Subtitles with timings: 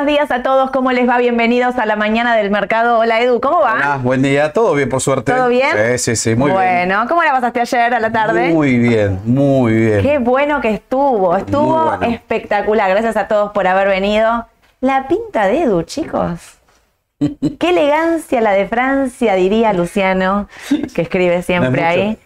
[0.00, 1.18] Buenos días a todos, ¿cómo les va?
[1.18, 3.00] Bienvenidos a la mañana del mercado.
[3.00, 3.74] Hola Edu, ¿cómo va?
[3.74, 5.30] Hola, buen día, todo bien por suerte.
[5.30, 5.76] ¿Todo bien?
[5.76, 6.88] Sí, sí, sí, muy bueno, bien.
[6.88, 8.48] Bueno, ¿cómo la pasaste ayer a la tarde?
[8.48, 10.00] Muy bien, muy bien.
[10.00, 12.14] Qué bueno que estuvo, estuvo bueno.
[12.14, 12.88] espectacular.
[12.88, 14.46] Gracias a todos por haber venido.
[14.80, 16.59] La pinta de Edu, chicos.
[17.58, 20.48] Qué elegancia la de Francia, diría Luciano,
[20.94, 22.18] que escribe siempre No es ahí.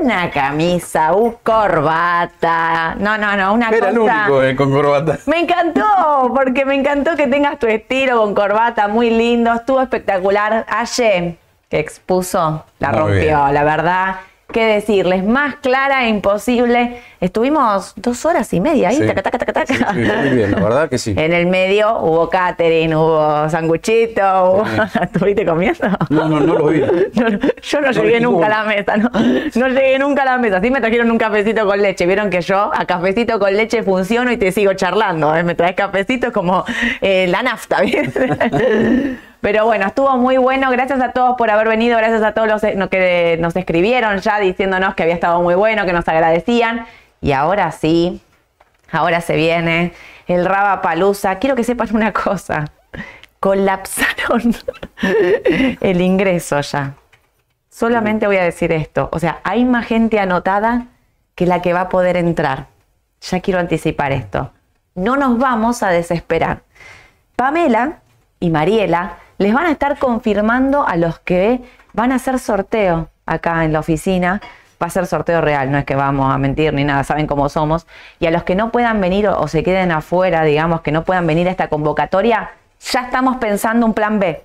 [0.00, 2.94] Una camisa, un corbata.
[2.98, 5.18] No, no, no, una Era el único eh, con corbata.
[5.26, 10.64] Me encantó, porque me encantó que tengas tu estilo con corbata, muy lindo, estuvo espectacular.
[10.68, 11.36] Aye,
[11.68, 13.54] que expuso, la Muy rompió, bien.
[13.54, 14.16] la verdad.
[14.50, 15.24] ¿Qué decirles?
[15.24, 17.02] Más clara e imposible.
[17.20, 19.06] Estuvimos dos horas y media ahí, Sí.
[19.06, 19.92] taca, taca, taca, taca.
[19.92, 21.14] Sí, sí, muy bien, la verdad que sí.
[21.18, 24.64] En el medio hubo catering, hubo sanguchito, hubo...
[25.02, 25.88] ¿estuviste comiendo?
[26.08, 26.80] No, no, no lo vi.
[27.14, 29.10] No, no, yo no No llegué nunca a la mesa, no.
[29.54, 30.62] No llegué nunca a la mesa.
[30.62, 32.06] Sí me trajeron un cafecito con leche.
[32.06, 35.36] Vieron que yo a cafecito con leche funciono y te sigo charlando.
[35.36, 35.42] ¿eh?
[35.42, 36.64] Me traes cafecito como
[37.02, 39.18] eh, la nafta, ¿viste?
[39.40, 40.70] Pero bueno, estuvo muy bueno.
[40.70, 41.96] Gracias a todos por haber venido.
[41.96, 45.86] Gracias a todos los eh, que nos escribieron ya diciéndonos que había estado muy bueno,
[45.86, 46.86] que nos agradecían.
[47.20, 48.20] Y ahora sí,
[48.90, 49.92] ahora se viene
[50.26, 51.38] el Raba Palusa.
[51.38, 52.64] Quiero que sepan una cosa.
[53.40, 54.56] Colapsaron
[55.80, 56.94] el ingreso ya.
[57.70, 59.08] Solamente voy a decir esto.
[59.12, 60.86] O sea, hay más gente anotada
[61.36, 62.66] que la que va a poder entrar.
[63.20, 64.50] Ya quiero anticipar esto.
[64.96, 66.62] No nos vamos a desesperar.
[67.36, 68.00] Pamela
[68.40, 71.62] y Mariela les van a estar confirmando a los que
[71.92, 74.40] van a hacer sorteo acá en la oficina.
[74.80, 77.48] Va a ser sorteo real, no es que vamos a mentir ni nada, saben cómo
[77.48, 77.86] somos.
[78.20, 81.04] Y a los que no puedan venir o, o se queden afuera, digamos, que no
[81.04, 82.50] puedan venir a esta convocatoria,
[82.80, 84.42] ya estamos pensando un plan B.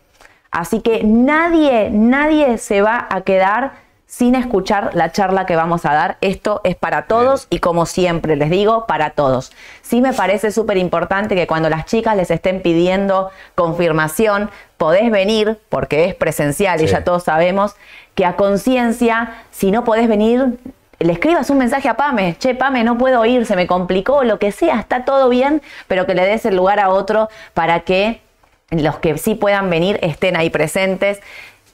[0.49, 5.93] Así que nadie, nadie se va a quedar sin escuchar la charla que vamos a
[5.93, 6.17] dar.
[6.21, 9.51] Esto es para todos y como siempre les digo, para todos.
[9.81, 15.59] Sí me parece súper importante que cuando las chicas les estén pidiendo confirmación, podés venir,
[15.69, 17.75] porque es presencial y ya todos sabemos,
[18.15, 20.59] que a conciencia, si no podés venir,
[20.99, 24.39] le escribas un mensaje a Pame, che, Pame, no puedo ir, se me complicó, lo
[24.39, 28.21] que sea, está todo bien, pero que le des el lugar a otro para que
[28.69, 31.19] los que sí puedan venir estén ahí presentes.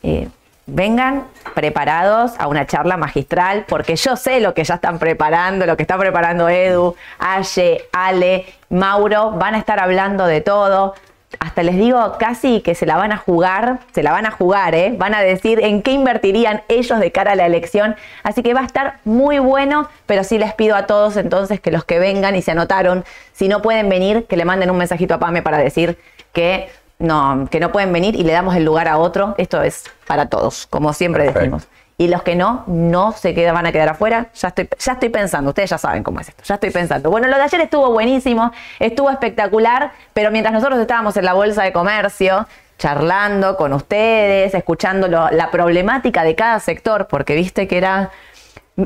[0.03, 0.29] Eh,
[0.69, 1.25] vengan
[1.55, 5.83] preparados a una charla magistral, porque yo sé lo que ya están preparando, lo que
[5.83, 10.95] está preparando Edu, Aye, Ale, Mauro, van a estar hablando de todo.
[11.39, 14.73] Hasta les digo casi que se la van a jugar, se la van a jugar,
[14.73, 14.95] ¿eh?
[14.97, 17.95] van a decir en qué invertirían ellos de cara a la elección.
[18.23, 21.69] Así que va a estar muy bueno, pero sí les pido a todos entonces que
[21.69, 25.13] los que vengan y se anotaron, si no pueden venir, que le manden un mensajito
[25.13, 25.99] a Pame para decir
[26.33, 26.69] que
[26.99, 29.35] no, que no pueden venir y le damos el lugar a otro.
[29.37, 31.39] Esto es para todos, como siempre Perfecto.
[31.39, 31.67] decimos.
[31.97, 34.27] Y los que no, no se quedan, van a quedar afuera.
[34.33, 37.09] Ya estoy, ya estoy pensando, ustedes ya saben cómo es esto, ya estoy pensando.
[37.09, 41.63] Bueno, lo de ayer estuvo buenísimo, estuvo espectacular, pero mientras nosotros estábamos en la bolsa
[41.63, 47.77] de comercio, charlando con ustedes, escuchando lo- la problemática de cada sector, porque viste que
[47.77, 48.11] era.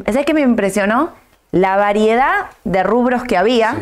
[0.07, 1.11] ¿Sabes qué me impresionó?
[1.51, 3.75] La variedad de rubros que había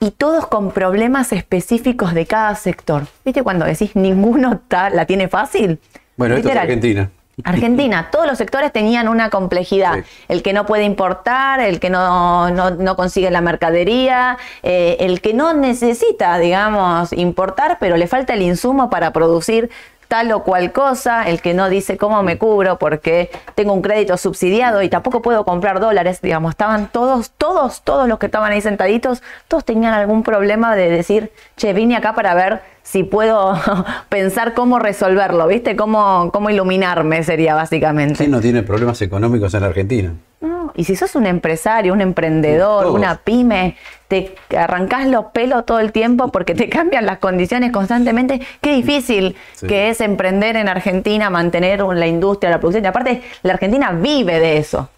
[0.00, 3.06] y todos con problemas específicos de cada sector.
[3.24, 5.78] ¿Viste cuando decís ninguno ta- la tiene fácil?
[6.16, 6.56] Bueno, esto es.
[6.56, 7.10] Argentina.
[7.44, 9.94] Argentina, todos los sectores tenían una complejidad.
[9.94, 10.02] Sí.
[10.28, 15.20] El que no puede importar, el que no, no- no consigue la mercadería, eh, el
[15.20, 19.70] que no necesita, digamos, importar, pero le falta el insumo para producir
[20.08, 24.16] tal o cual cosa, el que no dice cómo me cubro porque tengo un crédito
[24.16, 28.60] subsidiado y tampoco puedo comprar dólares, digamos, estaban todos, todos, todos los que estaban ahí
[28.60, 33.54] sentaditos, todos tenían algún problema de decir, che, vine acá para ver si puedo
[34.08, 35.76] pensar cómo resolverlo, ¿viste?
[35.76, 38.14] Cómo, cómo iluminarme sería básicamente.
[38.16, 40.14] ¿Quién no tiene problemas económicos en Argentina?
[40.40, 42.94] No, Y si sos un empresario, un emprendedor, Todos.
[42.94, 43.76] una pyme,
[44.08, 48.40] te arrancás los pelos todo el tiempo porque te cambian las condiciones constantemente.
[48.62, 49.66] Qué difícil Sí.
[49.66, 52.84] que es emprender en Argentina, mantener la industria, la producción.
[52.84, 54.88] Y aparte, la Argentina vive de eso.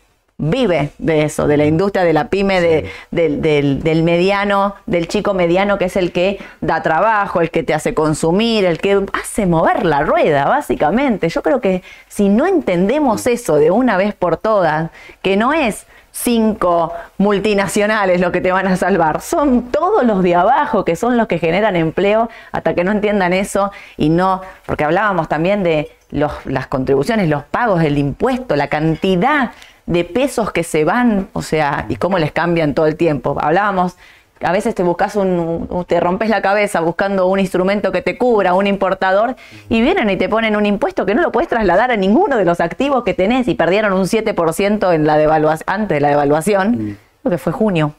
[0.42, 5.06] Vive de eso, de la industria, de la pyme, de- del, del- del mediano, del
[5.06, 9.04] chico mediano que es el que da trabajo, el que te hace consumir, el que
[9.12, 11.28] hace mover la rueda, básicamente.
[11.28, 14.90] Yo creo que si no entendemos eso de una vez por todas,
[15.20, 20.34] que no es cinco multinacionales lo que te van a salvar, son todos los de
[20.34, 24.84] abajo que son los que generan empleo, hasta que no entiendan eso y no, porque
[24.84, 29.52] hablábamos también de los- las contribuciones, los pagos, el impuesto, la cantidad
[29.90, 33.36] de pesos que se van, o sea, y cómo les cambian todo el tiempo.
[33.40, 33.96] Hablábamos
[34.42, 38.54] a veces te buscas un, te rompes la cabeza buscando un instrumento que te cubra,
[38.54, 39.36] un importador,
[39.68, 42.46] y vienen y te ponen un impuesto que no lo puedes trasladar a ninguno de
[42.46, 46.96] los activos que tenés y perdieron un 7% en la devalua- antes de la devaluación,
[47.22, 47.92] lo que fue junio.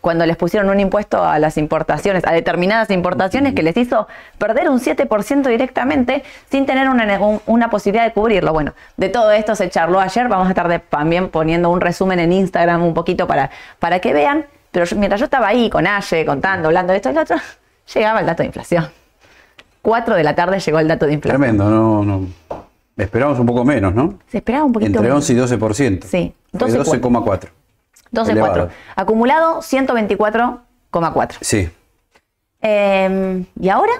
[0.00, 4.06] Cuando les pusieron un impuesto a las importaciones, a determinadas importaciones, que les hizo
[4.38, 8.52] perder un 7% directamente sin tener una, un- una posibilidad de cubrirlo.
[8.52, 12.18] Bueno, de todo esto se charló ayer, vamos a estar de- también poniendo un resumen
[12.20, 15.86] en Instagram un poquito para, para que vean, pero yo- mientras yo estaba ahí con
[15.86, 17.36] Aye, contando, hablando de esto y lo otro,
[17.94, 18.88] llegaba el dato de inflación.
[19.82, 21.40] 4 de la tarde llegó el dato de inflación.
[21.40, 22.26] Tremendo, no, no.
[22.96, 24.18] Esperamos un poco menos, ¿no?
[24.28, 25.16] Se esperaba un poquito Entre menos.
[25.30, 26.04] 11 y 12%.
[26.04, 27.00] Sí, Fue 12,4.
[27.00, 27.48] 12,4.
[28.12, 28.30] 12,4.
[28.30, 28.70] Elevado.
[28.96, 31.36] Acumulado 124,4.
[31.40, 31.70] Sí.
[32.60, 33.92] Eh, ¿Y ahora?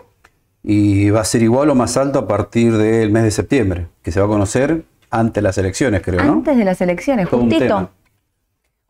[0.63, 4.13] Y va a ser igual o más alto a partir del mes de septiembre, que
[4.13, 6.33] se va a conocer ante las elecciones, creo, ¿no?
[6.33, 7.91] Antes de las elecciones, Todo justito.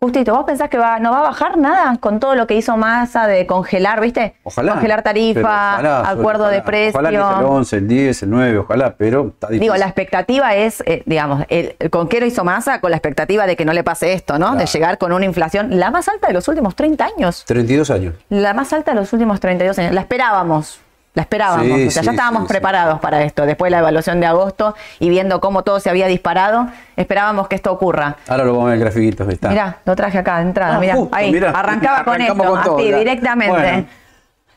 [0.00, 2.76] Justito, ¿vos pensás que va, no va a bajar nada con todo lo que hizo
[2.76, 4.36] Massa de congelar, viste?
[4.44, 4.74] Ojalá.
[4.74, 5.40] Congelar tarifa,
[5.72, 6.56] ojalá, acuerdo ojalá.
[6.56, 7.00] de precio.
[7.00, 9.60] Ojalá que sea el 11, el 10, el 9, ojalá, pero está difícil.
[9.62, 12.80] Digo, la expectativa es, eh, digamos, el, ¿con qué lo hizo Massa?
[12.80, 14.54] Con la expectativa de que no le pase esto, ¿no?
[14.54, 17.44] De llegar con una inflación la más alta de los últimos 30 años.
[17.46, 18.14] 32 años.
[18.28, 19.94] La más alta de los últimos 32 años.
[19.94, 20.80] La esperábamos.
[21.18, 21.66] La esperábamos.
[21.66, 23.44] Sí, o sea, sí, ya estábamos sí, preparados para esto.
[23.44, 27.56] Después de la evaluación de agosto y viendo cómo todo se había disparado, esperábamos que
[27.56, 28.14] esto ocurra.
[28.28, 29.28] Ahora lo vamos a ver en grafiquitos.
[29.28, 29.48] Está.
[29.48, 30.76] Mirá, lo traje acá de entrada.
[30.76, 31.32] Ah, mirá, justo, ahí.
[31.32, 31.50] mirá.
[31.50, 32.98] Arrancaba con esto, con todo, así, ya.
[32.98, 33.52] directamente.
[33.52, 33.86] Bueno.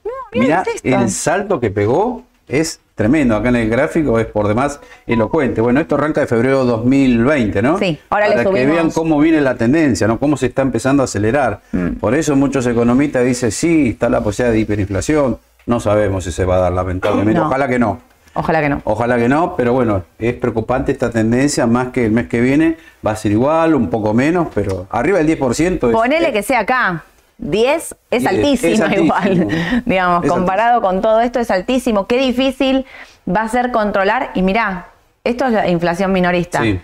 [0.04, 3.36] No, mirá, Mirá, el salto que pegó es tremendo.
[3.36, 5.62] Acá en el gráfico es por demás elocuente.
[5.62, 7.80] Bueno, esto arranca de febrero 2020, ¿no?
[7.80, 8.76] Sí, ahora le Para que subimos- Mm.
[8.76, 10.20] vean cómo viene la tendencia, ¿no?
[10.20, 11.62] Cómo se está empezando a acelerar.
[12.00, 15.40] Por eso muchos economistas dicen, sí, está la posibilidad de hiperinflación.
[15.72, 17.40] No sabemos si se va a dar, lamentablemente.
[17.40, 17.48] No.
[17.48, 18.02] Ojalá que no.
[18.34, 18.82] Ojalá que no.
[18.84, 22.76] Ojalá que no, pero bueno, es preocupante esta tendencia, más que el mes que viene
[23.06, 25.88] va a ser igual, un poco menos, pero arriba del 10%.
[25.88, 27.06] es- Ponele que sea acá.
[27.38, 29.06] 10 es 10, altísimo, es altísimo.
[29.06, 29.84] igual.
[29.86, 32.06] Digamos, Es comparado con todo esto es altísimo.
[32.06, 32.86] Qué difícil
[33.34, 34.32] va a ser controlar.
[34.36, 34.88] Y mirá,
[35.24, 36.62] esto es la inflación minorista.
[36.62, 36.82] Sí.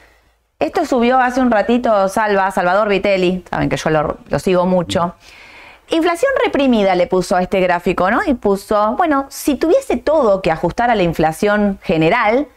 [0.59, 5.13] Esto subió hace un ratito Salva, Salvador Vitelli, saben que yo lo, lo sigo mucho.
[5.89, 8.19] Inflación reprimida le puso a este gráfico, ¿no?
[8.25, 12.47] Y puso, bueno, si tuviese todo que ajustar a la inflación general,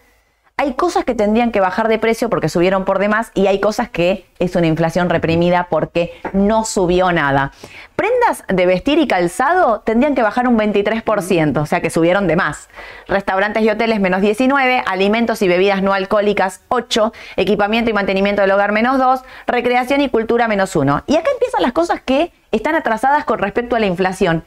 [0.56, 3.88] hay cosas que tendrían que bajar de precio porque subieron por demás y hay cosas
[3.88, 7.52] que es una inflación reprimida porque no subió nada.
[7.96, 12.36] Prendas de vestir y calzado tendrían que bajar un 23%, o sea que subieron de
[12.36, 12.68] más.
[13.08, 18.50] Restaurantes y hoteles menos 19, alimentos y bebidas no alcohólicas 8, equipamiento y mantenimiento del
[18.50, 21.04] hogar menos 2, recreación y cultura menos 1.
[21.06, 24.44] Y acá empiezan las cosas que están atrasadas con respecto a la inflación.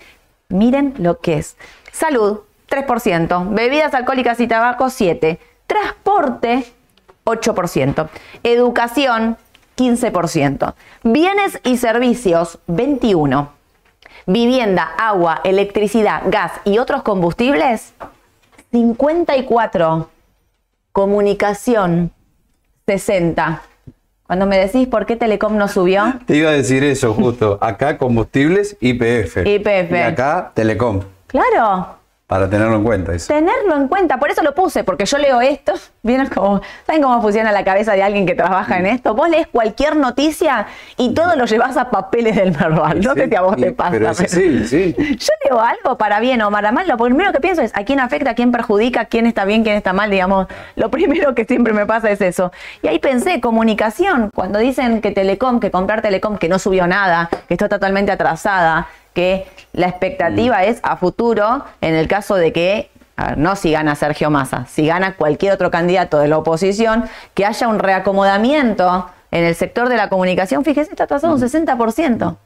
[0.49, 1.57] Miren lo que es.
[1.91, 3.49] Salud, 3%.
[3.53, 5.39] Bebidas alcohólicas y tabaco, 7%.
[5.67, 6.65] Transporte,
[7.25, 8.09] 8%.
[8.43, 9.37] Educación,
[9.77, 10.73] 15%.
[11.03, 13.49] Bienes y servicios, 21%.
[14.25, 17.93] Vivienda, agua, electricidad, gas y otros combustibles,
[18.71, 20.07] 54%.
[20.91, 22.11] Comunicación,
[22.87, 23.59] 60%.
[24.33, 27.59] Cuando me decís por qué Telecom no subió, Te iba a decir eso justo.
[27.61, 29.45] Acá combustibles YPF.
[29.45, 29.91] YPF.
[29.91, 31.01] Y acá Telecom.
[31.27, 31.97] claro,
[32.33, 33.31] Para tenerlo en cuenta eso.
[33.31, 34.17] tenerlo en cuenta.
[34.17, 35.73] Por eso lo puse, porque yo leo esto.
[36.01, 39.13] ¿Vieron cómo, ¿Saben cómo funciona la cabeza de alguien que trabaja en esto?
[39.13, 40.65] Vos lees cualquier noticia
[40.97, 43.01] y todo lo llevas a papeles del verbal.
[43.01, 43.91] No sé Sí, si a vos y- te pasa.
[43.91, 44.95] Pero sí, sí.
[44.97, 46.87] Yo leo algo para bien o para mal.
[46.87, 49.75] Lo primero que pienso es a quién afecta, a quién perjudica, quién está bien, quién
[49.77, 50.09] está mal.
[50.09, 52.51] Digamos, lo primero que siempre me pasa es eso.
[52.81, 54.31] Y ahí pensé, comunicación.
[54.33, 58.87] Cuando dicen que Telecom, que comprar Telecom, que no subió nada, que está totalmente atrasada,
[59.13, 60.63] que la expectativa Mm.
[60.69, 62.89] es a futuro, en el caso de que.
[63.15, 67.05] a ver, no si gana Sergio Massa, si gana cualquier otro candidato de la oposición,
[67.35, 70.63] que haya un reacomodamiento en el sector de la comunicación.
[70.63, 72.37] Fíjese, está atrasado un 60%.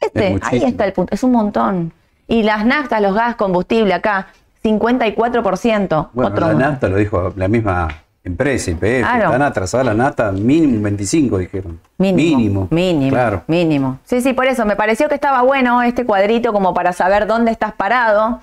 [0.00, 0.66] Este, ahí Mm.
[0.66, 1.92] está el punto, es un montón.
[2.26, 4.26] Y las naftas, los gas, combustible acá,
[4.62, 6.10] 54%.
[6.12, 7.88] Bueno, otro la nafta lo dijo la misma
[8.28, 9.00] empresa, YPF.
[9.00, 9.24] Claro.
[9.26, 11.80] Están atrasadas la nafta mínimo 25, dijeron.
[11.98, 12.36] Mínimo.
[12.38, 12.68] Mínimo.
[12.70, 13.10] Mínimo.
[13.10, 13.42] Claro.
[13.46, 13.98] Mínimo.
[14.04, 17.50] Sí, sí, por eso me pareció que estaba bueno este cuadrito como para saber dónde
[17.50, 18.40] estás parado.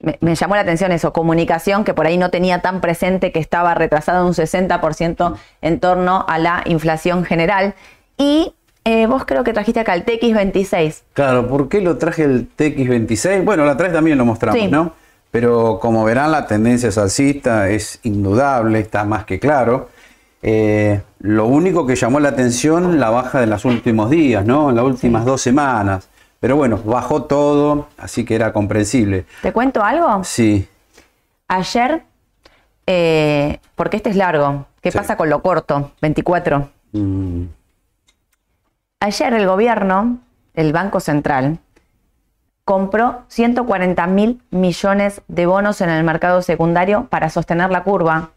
[0.00, 3.38] Me, me llamó la atención eso, comunicación, que por ahí no tenía tan presente que
[3.38, 7.74] estaba retrasado un 60% en torno a la inflación general.
[8.18, 8.52] Y
[8.84, 11.02] eh, vos creo que trajiste acá el TX26.
[11.12, 13.44] Claro, ¿por qué lo traje el TX26?
[13.44, 14.68] Bueno, la traje también lo mostramos, Sí.
[14.68, 14.92] ¿no?
[15.32, 19.88] Pero como verán, la tendencia salsista es indudable, está más que claro.
[20.42, 24.68] Eh, lo único que llamó la atención, la baja de los últimos días, ¿no?
[24.70, 26.08] En las últimas dos semanas.
[26.38, 29.24] Pero bueno, bajó todo, así que era comprensible.
[29.40, 30.22] ¿Te cuento algo?
[30.22, 30.68] Sí,
[31.48, 32.02] Ayer,
[32.86, 34.98] eh, porque este es largo, ¿qué Sí.
[34.98, 35.92] pasa con lo corto?
[36.02, 36.68] 24.
[36.92, 37.42] mm,
[39.00, 40.18] Ayer el gobierno,
[40.54, 41.58] el Banco Central,
[42.64, 48.30] compró 140 mil millones de bonos en el mercado secundario para sostener la curva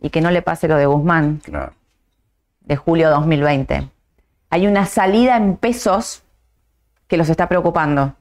[0.00, 1.40] y que no le pase lo de Guzmán
[2.60, 3.88] de julio 2020.
[4.50, 6.22] Hay una salida en pesos
[7.08, 8.14] que los está preocupando.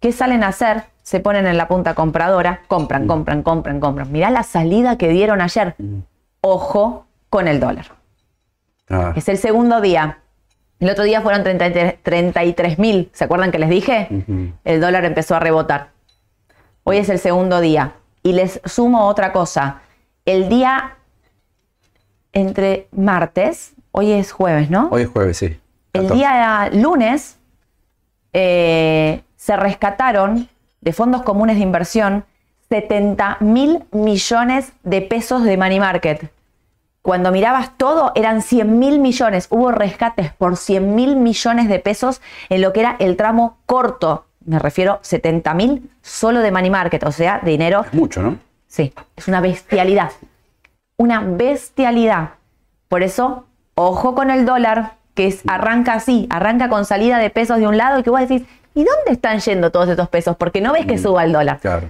[0.00, 0.84] ¿Qué salen a hacer?
[1.02, 4.10] Se ponen en la punta compradora, compran, compran, compran, compran.
[4.10, 5.76] Mirá la salida que dieron ayer.
[6.40, 7.86] Ojo con el dólar.
[8.88, 10.18] Ah, Es el segundo día.
[10.78, 13.10] El otro día fueron 33 mil.
[13.12, 14.08] ¿Se acuerdan que les dije?
[14.64, 15.90] El dólar empezó a rebotar.
[16.84, 17.94] Hoy es el segundo día.
[18.22, 19.80] Y les sumo otra cosa.
[20.24, 20.96] El día
[22.32, 24.88] entre martes, hoy es jueves, ¿no?
[24.90, 25.58] Hoy es jueves, sí.
[25.94, 26.14] El 14.
[26.14, 27.38] día lunes
[28.34, 30.48] eh, se rescataron
[30.82, 32.24] de fondos comunes de inversión
[32.68, 36.30] 70 mil millones de pesos de money market.
[37.06, 39.46] Cuando mirabas todo eran 100 mil millones.
[39.50, 44.24] Hubo rescates por 100 mil millones de pesos en lo que era el tramo corto.
[44.44, 48.38] Me refiero 70 mil solo de money market, o sea, dinero Es mucho, ¿no?
[48.66, 50.10] Sí, es una bestialidad.
[50.96, 52.30] Una bestialidad.
[52.88, 53.44] Por eso,
[53.76, 57.76] ojo con el dólar, que es- arranca así, arranca con salida de pesos de un
[57.76, 58.42] lado y que vos decís,
[58.74, 60.34] ¿y dónde están yendo todos estos pesos?
[60.36, 61.60] Porque no ves que suba el dólar.
[61.60, 61.88] Claro.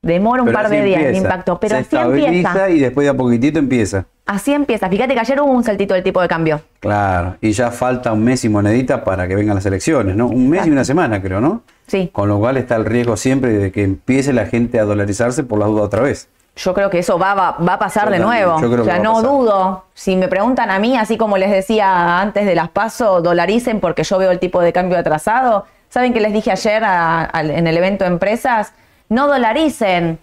[0.00, 2.70] Demora un Pero par de días el impacto, pero Se así empieza.
[2.70, 4.06] y después de a poquitito empieza.
[4.26, 4.88] Así empieza.
[4.88, 6.60] Fíjate que ayer hubo un saltito del tipo de cambio.
[6.80, 7.36] Claro.
[7.40, 10.26] Y ya falta un mes y monedita para que vengan las elecciones, ¿no?
[10.26, 11.62] Un mes y una semana, creo, ¿no?
[11.86, 12.10] Sí.
[12.12, 15.60] Con lo cual está el riesgo siempre de que empiece la gente a dolarizarse por
[15.60, 16.28] la duda otra vez.
[16.56, 18.60] Yo creo que eso va, va, va a pasar Yo de también, nuevo.
[18.60, 19.84] yo creo o sea, que va a no dudo.
[19.94, 24.02] Si me preguntan a mí, así como les decía antes de las paso, dolaricen porque
[24.02, 25.66] yo veo el tipo de cambio atrasado.
[25.88, 28.72] ¿Saben qué les dije ayer a- en el evento de empresas?
[29.08, 30.18] No dolaricen,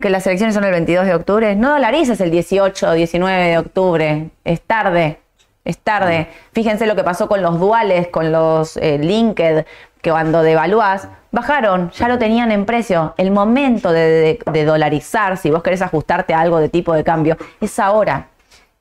[0.00, 1.56] que las elecciones son el 22 de octubre.
[1.56, 4.30] No dolarices el 18 o 19 de octubre.
[4.44, 5.18] Es tarde.
[5.64, 6.28] Es tarde.
[6.52, 9.66] Fíjense lo que pasó con los duales, con los eh, linked,
[10.00, 13.12] que cuando devaluás, bajaron, ya lo tenían en precio.
[13.16, 17.02] El momento de, de- de dolarizar, si vos querés ajustarte a algo de tipo de
[17.02, 18.28] cambio, es ahora.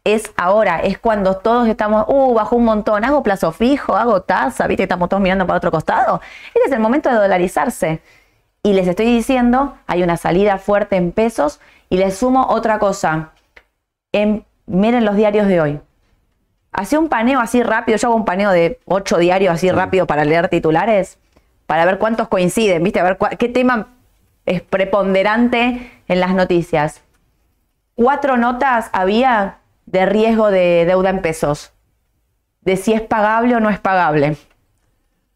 [0.03, 4.65] Es ahora, es cuando todos estamos, uh, bajó un montón, hago plazo fijo, hago tasa,
[4.67, 6.21] viste, estamos todos mirando para otro costado.
[6.53, 7.99] Este es el momento de dolarizarse.
[8.67, 13.29] Y les estoy diciendo, hay una salida fuerte en pesos y les sumo otra cosa.
[14.11, 15.79] En- miren los diarios de hoy.
[16.73, 20.25] Hacía un paneo así rápido, yo hago un paneo de ocho diarios así rápido para
[20.25, 21.17] leer titulares,
[21.65, 22.99] para ver cuántos coinciden, ¿viste?
[22.99, 23.87] A ver cua- qué tema
[24.45, 27.01] es preponderante en las noticias.
[27.95, 31.71] Cuatro notas había de riesgo de deuda en pesos,
[32.59, 34.35] de si es pagable o no es pagable.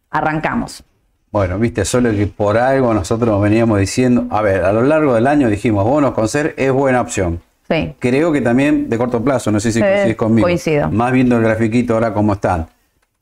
[0.10, 0.84] Arrancamos.
[1.32, 5.28] Bueno, viste, solo que por algo nosotros veníamos diciendo, a ver, a lo largo del
[5.28, 7.42] año dijimos, bonos con ser es buena opción.
[7.70, 7.94] Sí.
[8.00, 10.46] Creo que también de corto plazo, no sé si coincidís conmigo.
[10.46, 10.90] coincido.
[10.92, 12.68] Más viendo el grafiquito ahora cómo están.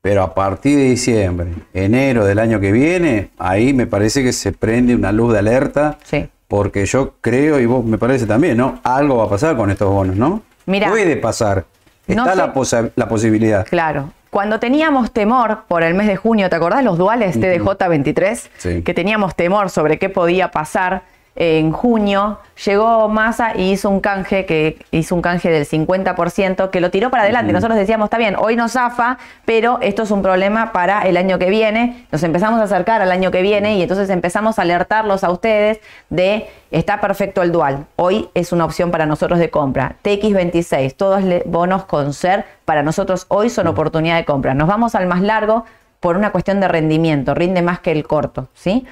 [0.01, 4.53] Pero a partir de diciembre, enero del año que viene, ahí me parece que se
[4.53, 5.97] prende una luz de alerta.
[6.03, 6.27] Sí.
[6.47, 8.79] Porque yo creo, y vos me parece también, ¿no?
[8.83, 10.41] Algo va a pasar con estos bonos, ¿no?
[10.65, 11.65] Mira, Puede pasar.
[12.07, 13.67] no Está sé- la, posa- la posibilidad.
[13.67, 14.11] Claro.
[14.29, 18.49] Cuando teníamos temor por el mes de junio, ¿te acordás los duales TDJ23?
[18.57, 18.81] Sí.
[18.83, 21.01] Que teníamos temor sobre qué podía pasar
[21.35, 26.81] en junio, llegó Massa y hizo un canje que hizo un canje del 50% que
[26.81, 27.53] lo tiró para adelante.
[27.53, 31.39] Nosotros decíamos, está bien, hoy nos zafa, pero esto es un problema para el año
[31.39, 32.05] que viene.
[32.11, 35.79] Nos empezamos a acercar al año que viene y entonces empezamos a alertarlos a ustedes
[36.09, 37.85] de está perfecto el dual.
[37.95, 39.95] Hoy es una opción para nosotros de compra.
[40.03, 44.53] TX26, todos bonos con ser para nosotros hoy son oportunidad de compra.
[44.53, 45.65] Nos vamos al más largo
[45.99, 48.85] por una cuestión de rendimiento, rinde más que el corto, ¿sí?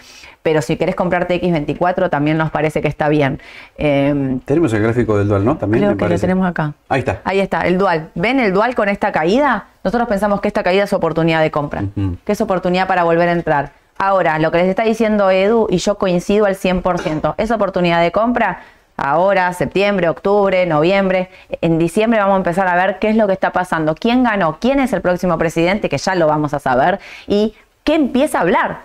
[0.44, 3.40] Pero si querés comprar TX24 también nos parece que está bien.
[3.78, 5.58] Eh, Tenemos el gráfico del dual, ¿no?
[5.58, 6.74] También creo me que lo tenemos acá.
[6.90, 7.22] Ahí está.
[7.24, 8.10] Ahí está, el dual.
[8.16, 9.68] ¿Ven el dual con esta caída?
[9.84, 12.18] Nosotros pensamos que esta caída es oportunidad de compra, Ujú.
[12.26, 13.72] que es oportunidad para volver a entrar.
[13.98, 18.12] Ahora, lo que les está diciendo Edu, y yo coincido al 100%, es oportunidad de
[18.12, 18.60] compra.
[18.98, 21.30] Ahora, septiembre, octubre, noviembre,
[21.62, 24.58] en diciembre vamos a empezar a ver qué es lo que está pasando, quién ganó,
[24.60, 28.42] quién es el próximo presidente, que ya lo vamos a saber, y qué empieza a
[28.42, 28.80] hablar.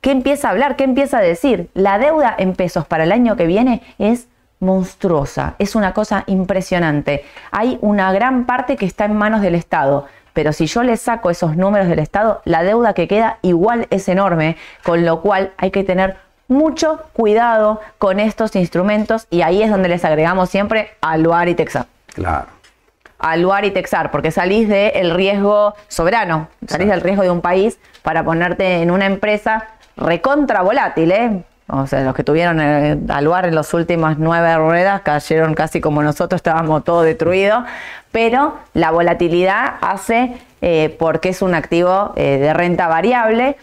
[0.00, 0.76] ¿Qué empieza a hablar?
[0.76, 1.68] ¿Qué empieza a decir?
[1.74, 4.28] La deuda en pesos para el año que viene es
[4.60, 7.24] monstruosa, es una cosa impresionante.
[7.50, 11.28] Hay una gran parte que está en manos del Estado, pero si yo le saco
[11.28, 15.70] esos números del Estado, la deuda que queda igual es enorme, con lo cual hay
[15.70, 16.16] que tener
[16.50, 21.86] mucho cuidado con estos instrumentos y ahí es donde les agregamos siempre Aluar y Texar.
[22.12, 22.46] Claro.
[23.18, 28.24] Aluar y Texar, porque salís del riesgo soberano, salís del riesgo de un país para
[28.24, 31.42] ponerte en una empresa recontra volátil, ¿eh?
[31.68, 36.02] O sea, los que tuvieron eh, Aluar en las últimas nueve ruedas cayeron casi como
[36.02, 37.64] nosotros, estábamos todo destruido,
[38.10, 43.56] pero la volatilidad hace, eh, porque es un activo eh, de renta variable,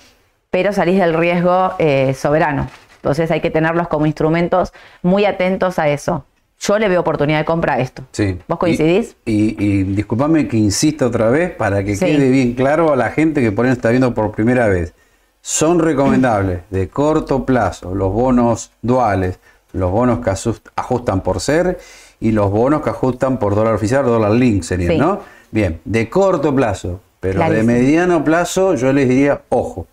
[0.58, 2.68] pero salís del riesgo eh, soberano.
[2.96, 4.74] Entonces hay que tenerlos como instrumentos
[5.04, 6.26] muy atentos a eso.
[6.60, 8.02] Yo le veo oportunidad de compra a esto.
[8.12, 8.40] Sí.
[8.48, 9.16] ¿Vos coincidís?
[9.24, 12.06] Y, y, y disculpame que insista otra vez para que Sí.
[12.06, 14.96] quede bien claro a la gente que por ahí está viendo por primera vez.
[15.42, 19.40] son recomendables de corto plazo los bonos duales,
[19.74, 20.32] los bonos que
[20.76, 21.78] ajustan por ser
[22.20, 25.20] y los bonos que ajustan por dólar oficial o dólar link serían, ¿no?
[25.52, 29.86] Bien, de corto plazo, pero de mediano plazo yo les diría, ojo,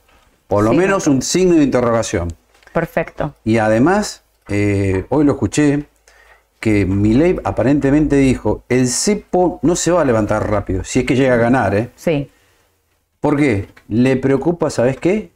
[0.54, 2.32] por lo menos un signo de interrogación.
[2.72, 3.34] Perfecto.
[3.42, 5.86] Y además, eh, hoy lo escuché,
[6.60, 11.16] que Milei aparentemente dijo, el cepo no se va a levantar rápido, si es que
[11.16, 11.90] llega a ganar, ¿eh?
[11.96, 12.30] Sí.
[13.18, 13.66] ¿Por qué?
[13.88, 15.32] Le preocupa, ¿sabes qué?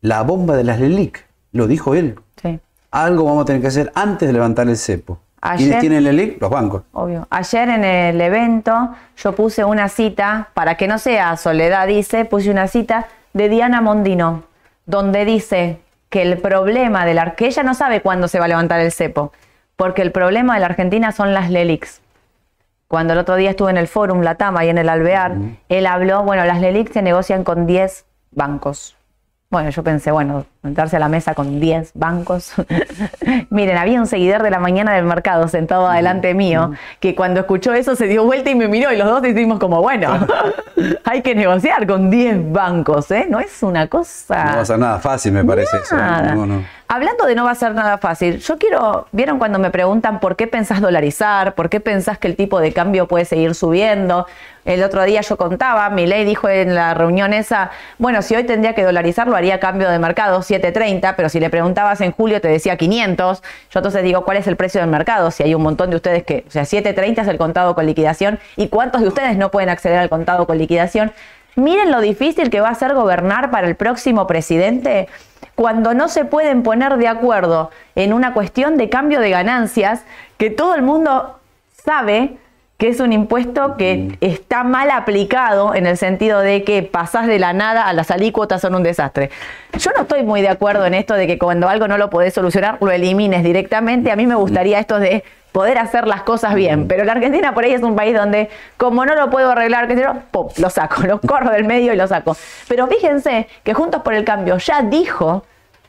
[0.00, 2.20] La bomba de las LELIC, lo dijo él.
[2.40, 2.60] Sí.
[2.92, 5.18] Algo vamos a tener que hacer antes de levantar el cepo.
[5.56, 6.40] ¿Quiénes tienen LELIC?
[6.40, 6.84] Los bancos.
[6.92, 7.26] Obvio.
[7.30, 12.48] Ayer en el evento yo puse una cita, para que no sea Soledad dice, puse
[12.48, 14.51] una cita de Diana Mondino,
[14.86, 17.34] donde dice que el problema de la...
[17.34, 19.32] que ella no sabe cuándo se va a levantar el cepo,
[19.76, 22.00] porque el problema de la Argentina son las LELIX.
[22.88, 25.36] Cuando el otro día estuve en el Fórum Latama y en el Alvear,
[25.70, 28.96] él habló, bueno, las LELIX se negocian con 10 bancos.
[29.52, 32.54] Bueno, yo pensé, bueno, sentarse a la mesa con 10 bancos.
[33.50, 37.74] Miren, había un seguidor de la mañana del mercado sentado adelante mío, que cuando escuchó
[37.74, 40.26] eso se dio vuelta y me miró y los dos decimos como, bueno,
[41.04, 43.26] hay que negociar con 10 bancos, ¿eh?
[43.28, 44.42] No es una cosa...
[44.42, 45.96] No va a ser nada fácil, me parece eso.
[46.88, 50.36] Hablando de no va a ser nada fácil, yo quiero, vieron cuando me preguntan por
[50.36, 54.26] qué pensás dolarizar, por qué pensás que el tipo de cambio puede seguir subiendo.
[54.64, 58.44] El otro día yo contaba, mi ley dijo en la reunión esa, bueno, si hoy
[58.44, 62.40] tendría que dolarizar, lo haría cambio de mercado 7.30, pero si le preguntabas en julio
[62.40, 63.42] te decía 500.
[63.70, 65.32] Yo entonces digo, ¿cuál es el precio del mercado?
[65.32, 68.38] Si hay un montón de ustedes que, o sea, 7.30 es el contado con liquidación
[68.56, 71.12] y cuántos de ustedes no pueden acceder al contado con liquidación.
[71.56, 75.08] Miren lo difícil que va a ser gobernar para el próximo presidente
[75.56, 80.02] cuando no se pueden poner de acuerdo en una cuestión de cambio de ganancias
[80.38, 81.38] que todo el mundo
[81.84, 82.38] sabe
[82.82, 87.38] que es un impuesto que está mal aplicado en el sentido de que pasás de
[87.38, 89.30] la nada a las alícuotas son un desastre.
[89.78, 92.34] Yo no estoy muy de acuerdo en esto de que cuando algo no lo podés
[92.34, 94.10] solucionar, lo elimines directamente.
[94.10, 96.88] A mí me gustaría esto de poder hacer las cosas bien.
[96.88, 100.04] Pero la Argentina por ahí es un país donde, como no lo puedo arreglar, que
[100.56, 102.36] lo saco, lo corro del medio y lo saco.
[102.66, 105.44] Pero fíjense que Juntos por el Cambio ya dijo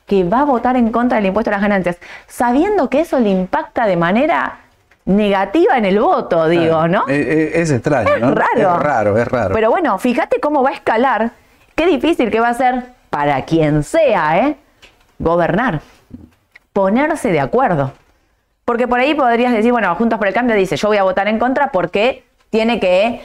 [0.06, 3.30] que va a votar en contra del impuesto a las ganancias, sabiendo que eso le
[3.30, 4.60] impacta de manera
[5.06, 7.06] negativa en el voto, digo, ¿no?
[7.08, 8.76] Eh, eh, es, extraño, es Raro.
[8.76, 9.54] Es raro, es raro.
[9.54, 11.32] Pero bueno, fíjate cómo va a escalar,
[11.76, 14.56] qué difícil que va a ser para quien sea, ¿eh?
[15.20, 15.82] Gobernar,
[16.72, 17.94] ponerse de acuerdo.
[18.66, 21.28] Porque por ahí podrías decir, bueno, Juntos por el Cambio dice, yo voy a votar
[21.28, 23.22] en contra porque tiene que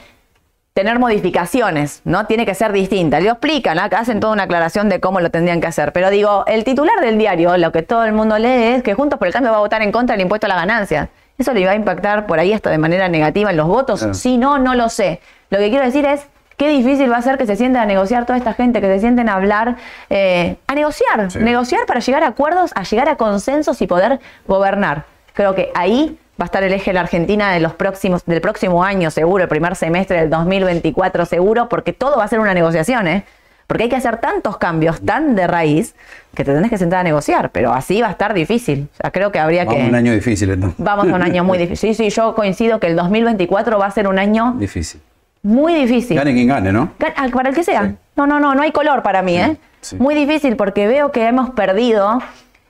[0.73, 2.27] tener modificaciones, ¿no?
[2.27, 3.21] Tiene que ser distinta.
[3.21, 5.93] Lo explican, acá hacen toda una aclaración de cómo lo tendrían que hacer.
[5.93, 9.19] Pero digo, el titular del diario, lo que todo el mundo lee es que Juntos
[9.19, 11.09] por el Cambio va a votar en contra del impuesto a la ganancia.
[11.39, 14.05] ¿Eso le va a impactar por ahí hasta de manera negativa en los votos?
[14.13, 15.21] Si no, no lo sé.
[15.51, 18.27] Lo que quiero decir es qué difícil va a ser que se sienten a negociar
[18.27, 19.77] toda esta gente, que se sienten a hablar,
[20.11, 25.05] eh, a negociar, negociar para llegar a acuerdos, a llegar a consensos y poder gobernar.
[25.33, 28.41] Creo que ahí va a estar el eje de la Argentina de los próximos, del
[28.41, 32.55] próximo año seguro, el primer semestre del 2024 seguro, porque todo va a ser una
[32.55, 33.25] negociación, ¿eh?
[33.69, 35.95] Porque hay que hacer tantos cambios tan de raíz
[36.35, 38.89] que te tenés que sentar a negociar, pero así va a estar difícil.
[38.95, 39.85] O sea, creo que habría Vamos que...
[39.85, 40.83] a un año difícil entonces.
[40.83, 41.95] Vamos a un año muy difícil.
[41.95, 44.55] Sí, sí, yo coincido que el 2024 va a ser un año...
[44.59, 45.03] Difícil.
[45.43, 46.17] Muy difícil.
[46.17, 46.93] Gane quien gane, ¿no?
[47.15, 47.95] Ah, para el que sea.
[48.17, 49.59] No, no, no, no hay color para mí, ¿eh?
[49.99, 52.21] Muy difícil porque veo que hemos perdido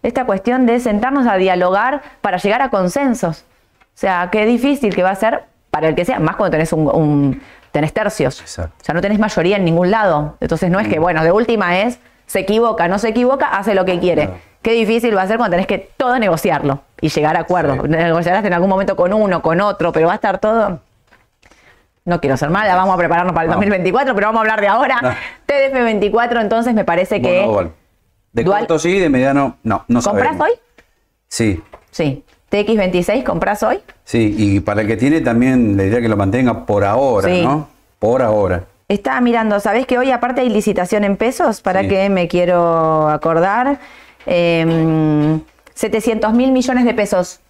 [0.02, 3.44] esta cuestión de sentarnos a dialogar para llegar a consensos.
[3.94, 6.72] O sea, qué difícil que va a ser para el que sea, más cuando tenés
[6.72, 8.40] un, tenés tercios.
[8.40, 8.74] Exacto.
[8.80, 10.36] O sea, no tenés mayoría en ningún lado.
[10.40, 11.02] Entonces no es que, mm.
[11.02, 14.30] bueno, de última es, se equivoca, no se equivoca, hace lo que quiere.
[14.62, 17.88] Qué difícil va a ser cuando tenés que todo negociarlo y llegar a acuerdos.
[17.88, 20.80] Negociarás en algún momento con uno, con otro, pero va a estar todo
[22.08, 24.68] no quiero ser mala, vamos a prepararnos para el 2024, pero vamos a hablar de
[24.68, 25.16] ahora.
[25.44, 27.46] TDF 24, entonces me parece que
[28.32, 29.84] de corto sí, de mediano no.
[29.88, 30.52] no ¿Compras hoy?
[31.28, 31.62] Sí.
[31.90, 32.24] Sí.
[32.50, 33.78] TX26, ¿compras hoy?
[34.04, 37.68] Sí, y para el que tiene también le diría que lo mantenga por ahora, ¿no?
[37.98, 38.64] Por ahora.
[38.88, 41.60] Estaba mirando, ¿sabés que hoy aparte hay licitación en pesos?
[41.60, 43.78] ¿Para que me quiero acordar?
[44.24, 47.40] 700 em, mil millones de pesos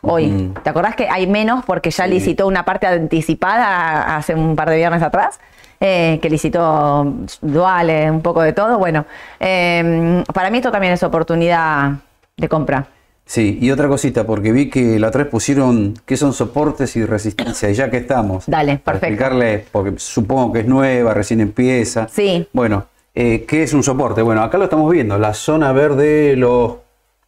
[0.00, 0.52] hoy.
[0.64, 4.78] ¿Te acordás que hay menos porque ya licitó una parte anticipada hace un par de
[4.78, 5.38] viernes atrás?
[5.82, 7.10] Eh, que licitó
[7.40, 8.78] duales, un poco de todo.
[8.78, 9.06] Bueno,
[9.38, 11.92] em, para mí esto también es oportunidad
[12.36, 12.86] de compra.
[13.30, 17.70] Sí, y otra cosita, porque vi que la tres pusieron qué son soportes y resistencia,
[17.70, 18.42] y ya que estamos.
[18.48, 22.08] Dale, para explicarle, porque supongo que es nueva, recién empieza.
[22.08, 22.48] Sí.
[22.52, 24.20] Bueno, eh, ¿qué es un soporte?
[24.20, 26.72] Bueno, acá lo estamos viendo, la zona verde, los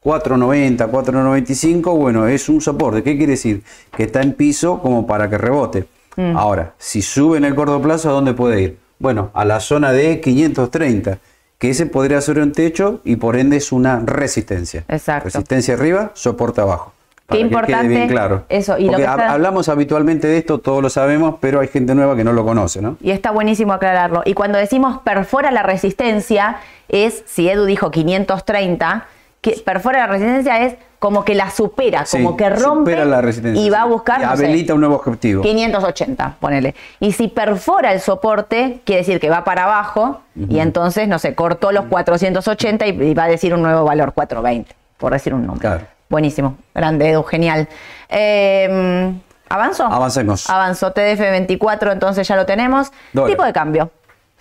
[0.03, 3.05] 4.90, 4.95, bueno, es un soporte.
[3.05, 3.63] ¿Qué quiere decir?
[3.97, 5.85] Que está en piso como para que rebote.
[6.17, 6.37] Mm.
[6.37, 8.77] Ahora, si sube en el corto plazo, ¿a dónde puede ir?
[8.99, 11.21] Bueno, a la zona de 530,
[11.63, 14.83] que ese podría ser un techo y por ende es una resistencia.
[14.89, 15.27] Exacto.
[15.27, 16.93] Resistencia arriba, soporte abajo.
[17.21, 18.43] Qué Para que importante quede bien claro.
[18.49, 21.61] eso, y lo Porque que hab- está- hablamos habitualmente de esto, todos lo sabemos, pero
[21.61, 22.97] hay gente nueva que no lo conoce, ¿no?
[23.01, 24.23] Y está buenísimo aclararlo.
[24.25, 26.57] Y cuando decimos perfora la resistencia,
[26.89, 29.07] es, si Edu dijo 530,
[29.43, 33.21] que perfora la resistencia es como que la supera, Sí, como que rompe supera la
[33.21, 35.43] resistencia, y va a buscar Y no sé, habilita un nuevo objetivo.
[35.43, 36.77] 580, ponele.
[37.01, 41.35] Y si perfora el soporte, quiere decir que va para abajo y entonces, no sé,
[41.35, 45.43] cortó los 480 y, y va a decir un nuevo valor, 420, por decir un
[45.43, 45.61] número.
[45.61, 45.87] Claro.
[46.09, 47.69] Buenísimo, grande Edu, genial.
[48.09, 49.13] Eh,
[49.49, 49.85] ¿Avanzo?
[49.85, 50.49] Avancemos.
[50.49, 52.93] Avanzó TDF24, entonces ya lo tenemos.
[53.13, 53.31] Dólar.
[53.31, 53.91] Tipo de cambio.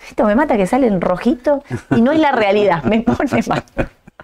[0.08, 3.64] Esto me mata que sale en rojito y no es la realidad, me pone mal.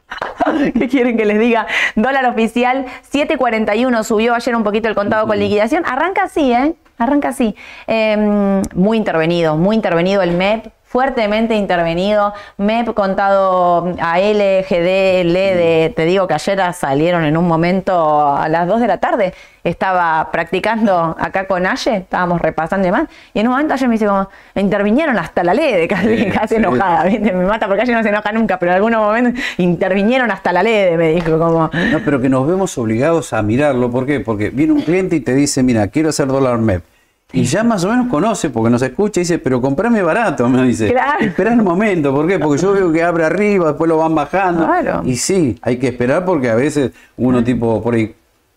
[0.79, 1.67] ¿Qué quieren que les diga?
[1.95, 5.85] Dólar oficial 7.41, subió ayer un poquito el contado con liquidación.
[5.87, 6.75] Arranca así, ¿eh?
[6.99, 7.55] Arranca así.
[7.87, 12.33] Eh, muy intervenido, muy intervenido el MEP, fuertemente intervenido.
[12.57, 18.67] MEP contado a LGD, LED, te digo que ayer salieron en un momento a las
[18.67, 19.35] 2 de la tarde.
[19.65, 23.09] Estaba practicando acá con Aye, estábamos repasando y demás.
[23.35, 26.49] Y en un momento Aye me dice como, intervinieron hasta la LED, casi, Sí, casi
[26.49, 26.55] sí.
[26.57, 27.33] enojada, ¿viste?
[27.33, 30.63] Me mata porque Aye no se enoja nunca, pero en algunos momentos intervinieron hasta la
[30.63, 31.71] LED, me dijo como...
[31.93, 33.91] No, pero que nos vemos obligados a mirarlo.
[33.91, 34.21] ¿Por qué?
[34.21, 36.83] Porque viene un cliente y te dice, mira, quiero hacer dólar MEP.
[37.31, 40.63] Y ya más o menos conoce, porque nos escucha y dice, pero comprame barato, me
[40.63, 40.91] dice.
[40.91, 41.21] Claro.
[41.21, 42.39] Espera un momento, ¿por qué?
[42.39, 44.65] Porque yo veo que abre arriba, después lo van bajando.
[44.65, 45.03] Claro.
[45.05, 48.15] Y sí, hay que esperar porque a veces uno tipo por ahí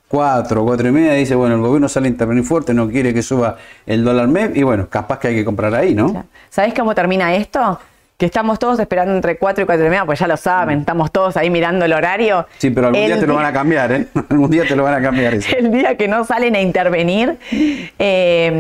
[0.08, 3.22] cuatro, cuatro y media dice, bueno, el gobierno sale a intervenir fuerte, no quiere que
[3.22, 6.26] suba el dólar MEP y bueno, capaz que hay que comprar ahí, ¿no?
[6.50, 7.80] ¿Sabés cómo termina esto?
[8.22, 11.12] Que estamos todos esperando entre 4 y 4 y media, pues ya lo saben, estamos
[11.12, 12.42] todos ahí mirando el horario.
[12.42, 12.54] Mm.
[12.60, 14.06] Sí, pero algún El día te lo van a cambiar, ¿eh?
[14.30, 15.58] algún día te lo van a cambiar eso.
[15.58, 17.40] El día que no salen a intervenir,
[17.98, 18.52] eh,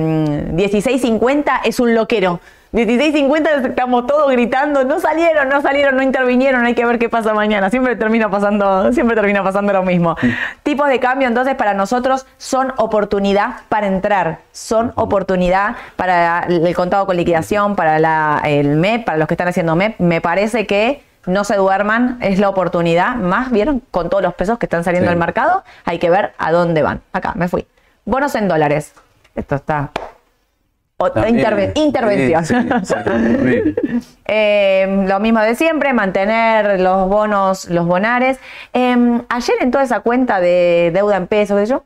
[0.56, 2.39] 16.50 es un loquero.
[2.73, 7.34] 16.50 estamos todos gritando, no salieron, no salieron, no intervinieron, hay que ver qué pasa
[7.34, 7.69] mañana.
[7.69, 10.15] Siempre termina pasando, siempre termina pasando lo mismo.
[10.63, 17.05] Tipos de cambio entonces para nosotros son oportunidad para entrar, son oportunidad para el contado
[17.05, 19.99] con liquidación, para la- el MEP, para los que están haciendo MEP.
[19.99, 23.15] Me parece que no se duerman, es la oportunidad.
[23.15, 25.13] Más vieron con todos los pesos que están saliendo Sí.
[25.13, 27.01] al mercado, hay que ver a dónde van.
[27.12, 27.67] Acá, me fui.
[28.05, 28.93] Bonos en dólares.
[29.36, 29.89] Esto está.
[31.03, 32.45] Otra También, interve- sí, intervención.
[32.45, 33.75] sí, sí, horrible.
[34.25, 38.37] Eh, lo mismo de siempre, mantener los bonos, los bonares.
[38.73, 41.83] Eh, ayer en toda esa cuenta de deuda en pesos, yo,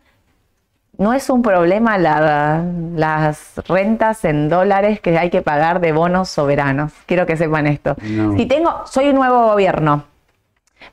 [0.98, 2.64] no es un problema la-
[2.96, 6.92] las rentas en dólares que hay que pagar de bonos soberanos.
[7.06, 7.96] Quiero que sepan esto.
[8.02, 8.36] No.
[8.38, 10.04] Si tengo, soy un nuevo gobierno,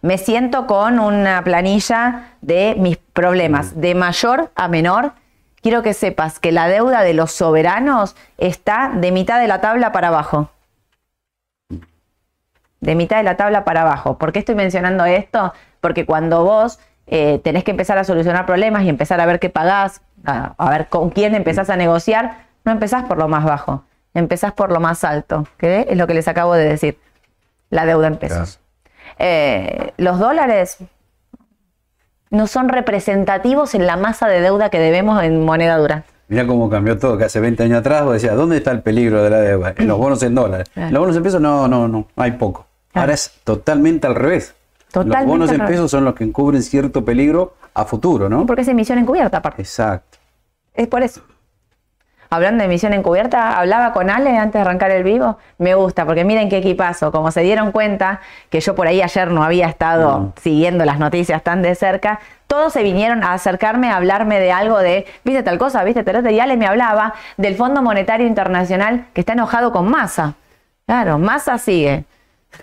[0.01, 5.13] me siento con una planilla de mis problemas, de mayor a menor.
[5.63, 9.93] Quiero que sepas que la deuda de los soberanos está de mitad de la tabla
[9.93, 10.51] para abajo.
[12.81, 14.19] De mitad de la tabla para abajo.
[14.19, 15.55] ¿Por qué estoy mencionando esto?
[15.81, 19.51] Porque cuando vos eh, tenés que empezar a solucionar problemas y empezar a ver qué
[19.51, 23.85] pagás, a, a ver con quién empezás a negociar, no empezás por lo más bajo,
[24.15, 26.99] empezás por lo más alto, que es lo que les acabo de decir,
[27.71, 28.61] la deuda en pesos.
[29.19, 30.79] Eh, los dólares
[32.33, 36.05] no son representativos en la masa de deuda que debemos en moneda dura.
[36.29, 39.23] Mirá cómo cambió todo, que hace 20 años atrás vos decías, ¿dónde está el peligro
[39.23, 39.75] de la deuda?
[39.77, 40.71] En los bonos en dólares.
[40.73, 40.91] Claro.
[40.91, 42.67] Los bonos en pesos no, no, no, hay poco.
[42.91, 43.03] Claro.
[43.05, 44.55] Ahora es totalmente al revés.
[44.91, 48.47] Totalmente los bonos en pesos son los que encubren cierto peligro a futuro, ¿no?
[48.47, 49.61] Porque es emisión encubierta, aparte.
[49.61, 50.19] Exacto.
[50.73, 51.21] Es por eso.
[52.33, 55.37] Hablando de emisión encubierta, hablaba con Ale antes de arrancar el vivo.
[55.59, 57.13] Me gusta, porque miren qué equipazo.
[57.13, 60.33] Como se dieron cuenta que yo por ahí ayer no había estado No.
[60.41, 64.79] siguiendo las noticias tan de cerca, todos se vinieron a acercarme a hablarme de algo
[64.79, 66.31] de, viste tal cosa, viste tal otra.
[66.31, 70.33] Y Ale me hablaba del Fondo Monetario Internacional que está enojado con Massa.
[70.87, 72.05] Claro, Massa sigue.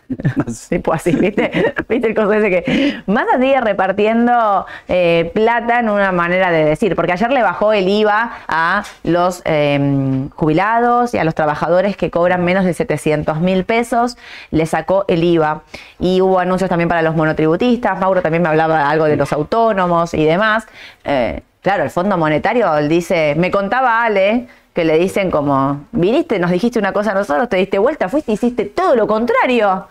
[0.69, 1.73] Tipo así, ¿viste?
[1.89, 6.95] ¿Viste el coso ese que Massa sigue repartiendo eh, plata en una manera de decir?
[6.95, 12.09] Porque ayer le bajó el IVA a los eh, jubilados y a los trabajadores que
[12.09, 14.17] cobran menos de 700 mil pesos,
[14.51, 15.63] le sacó el IVA.
[15.99, 20.13] Y hubo anuncios también para los monotributistas, Mauro también me hablaba algo de los autónomos
[20.13, 20.67] y demás.
[21.03, 24.47] Eh, claro, el Fondo Monetario dice, me contaba Ale,
[24.79, 28.31] que le dicen como, viniste, nos dijiste una cosa a nosotros, te diste vuelta, fuiste
[28.31, 29.87] hiciste todo lo contrario.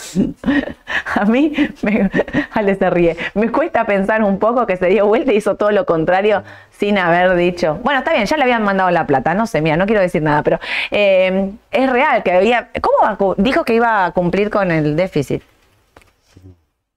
[1.14, 2.10] A mí, me,
[2.50, 5.70] Ale se ríe, me cuesta pensar un poco que se dio vuelta y hizo todo
[5.70, 6.42] lo contrario
[6.72, 9.76] sin haber dicho, bueno, está bien, ya le habían mandado la plata, no sé, mira,
[9.76, 10.58] no quiero decir nada, pero
[10.90, 15.40] eh, es real que había, ¿cómo dijo que iba a cumplir con el déficit?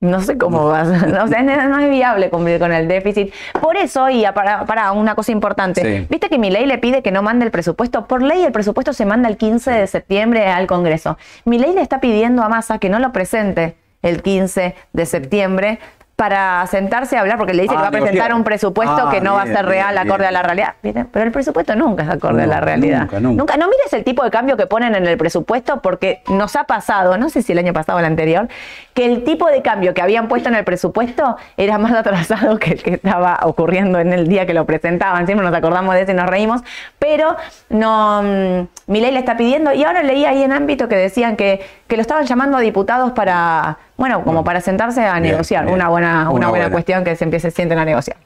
[0.03, 0.87] No sé cómo vas.
[1.23, 3.33] O sea, no es viable cumplir con el déficit.
[3.61, 6.07] Por eso, y para, para una cosa importante, Sí.
[6.09, 8.05] viste que mi ley le pide que no mande el presupuesto.
[8.05, 11.17] Por ley, el presupuesto se manda el 15 de septiembre al Congreso.
[11.45, 15.79] Mi ley le está pidiendo a Massa que no lo presente el 15 de septiembre
[16.15, 18.35] para sentarse a hablar, porque le dice Ah, que va a presentar negociar.
[18.35, 20.29] un presupuesto Ah, que no va a ser real, bien, acorde bien.
[20.29, 20.73] a la realidad.
[20.81, 23.01] Pero el presupuesto nunca es acorde a la realidad.
[23.01, 23.57] nunca, nunca.
[23.57, 27.17] No mires el tipo de cambio que ponen en el presupuesto porque nos ha pasado,
[27.17, 28.47] no sé si el año pasado o el anterior,
[28.93, 32.71] que el tipo de cambio que habían puesto en el presupuesto era más atrasado que
[32.73, 35.25] el que estaba ocurriendo en el día que lo presentaban.
[35.25, 36.61] Siempre nos acordamos de eso y nos reímos,
[36.99, 37.35] pero
[37.69, 41.35] no, mm, mi ley le está pidiendo y ahora leí ahí en ámbito que decían
[41.35, 45.65] que, que lo estaban llamando a diputados para, bueno, como para sentarse a Bien, negociar.
[45.65, 45.75] bien.
[45.75, 46.71] Una buena, una, Una buena buena.
[46.71, 48.17] cuestión que se empiece, sienten a negociar.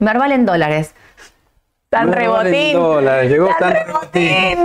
[0.00, 0.96] Merval en dólares.
[1.90, 2.74] Tan rebotín.
[2.74, 4.58] dólares, llegó tan rebotín.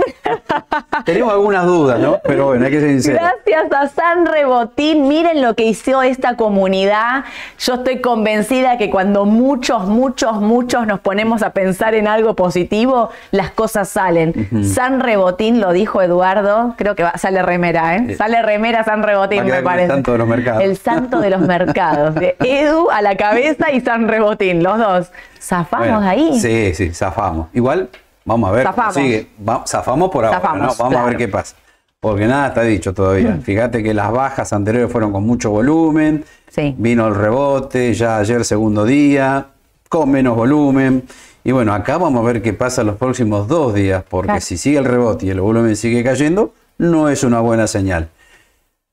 [1.06, 2.18] Tenemos algunas dudas, ¿no?
[2.22, 3.22] Pero bueno, hay que ser sinceros.
[3.46, 5.08] Gracias a San Rebotín.
[5.08, 7.24] Miren lo que hizo esta comunidad.
[7.58, 13.08] Yo estoy convencida que cuando muchos, muchos, muchos nos ponemos a pensar en algo positivo,
[13.30, 14.48] las cosas salen.
[14.62, 18.16] San Rebotín, lo dijo Eduardo, creo que va- sale remera, ¿eh?
[18.16, 19.88] Sale remera San Rebotín, me como el parece.
[19.88, 20.62] santo de los mercados.
[20.62, 22.14] El santo de los mercados.
[22.16, 25.10] De Edu a la cabeza y San Rebotín, los dos.
[25.40, 26.40] Zafamos Bueno, ahí.
[26.40, 27.13] Sí, sí, zafamos.
[27.52, 27.88] Igual,
[28.24, 28.64] vamos a ver.
[28.64, 28.94] Zafamos.
[28.94, 29.28] Sigue.
[29.48, 30.66] Va- zafamos por ahora, Zafamos, ¿no?
[30.68, 31.06] Vamos a claro.
[31.06, 31.08] Mm.
[31.10, 31.56] ver qué pasa.
[32.00, 33.38] Porque nada está dicho todavía.
[33.42, 36.24] Fíjate que las bajas anteriores fueron con mucho volumen.
[36.48, 36.74] Sí.
[36.76, 39.46] Vino el rebote, ya ayer segundo día,
[39.88, 41.04] con menos volumen.
[41.44, 44.40] Y bueno, acá vamos a ver qué pasa los próximos dos días, porque Claro.
[44.42, 48.08] si sigue el rebote y el volumen sigue cayendo, no es una buena señal.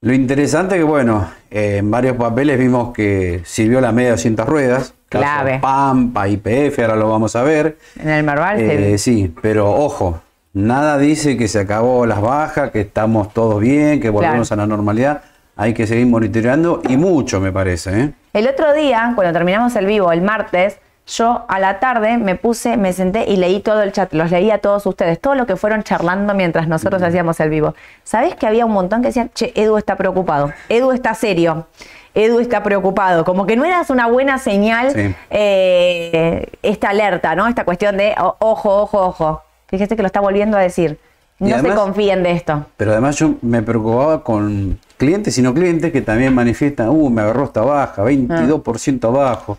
[0.02, 4.48] Lo interesante que, bueno, eh, en varios papeles vimos que sirvió la media de 200
[4.48, 4.94] ruedas.
[5.20, 5.60] Caso Clave.
[5.60, 7.78] Pampa, IPF, ahora lo vamos a ver.
[8.00, 10.22] En el Merval se- Eh, sí, pero ojo,
[10.54, 14.64] nada dice que se acabó las bajas, que estamos todos bien, que volvemos Claro.
[14.64, 15.22] a la normalidad.
[15.58, 18.02] Hay que seguir monitoreando y mucho, me parece.
[18.02, 18.12] ¿eh?
[18.34, 22.78] El otro día, cuando terminamos el vivo, el martes, yo a la tarde me puse,
[22.78, 25.58] me senté y leí todo el chat, los leí a todos ustedes, todo lo que
[25.58, 27.76] fueron charlando mientras nosotros hacíamos el vivo.
[28.04, 31.68] ¿Sabés que había un montón que decían, che, Edu está preocupado, Edu está serio,
[32.14, 33.24] Edu está preocupado?
[33.24, 35.16] Como que no eras una buena señal Sí.
[35.30, 37.48] eh, esta alerta, ¿no?
[37.48, 39.42] Esta cuestión de, ojo, ojo, ojo.
[39.68, 40.98] Fíjese que lo está volviendo a decir.
[41.40, 42.66] No además- se confíen de esto.
[42.78, 47.22] Pero además yo me preocupaba con clientes y no clientes que también manifiestan, uh, me
[47.22, 49.58] agarró esta baja, 22% abajo.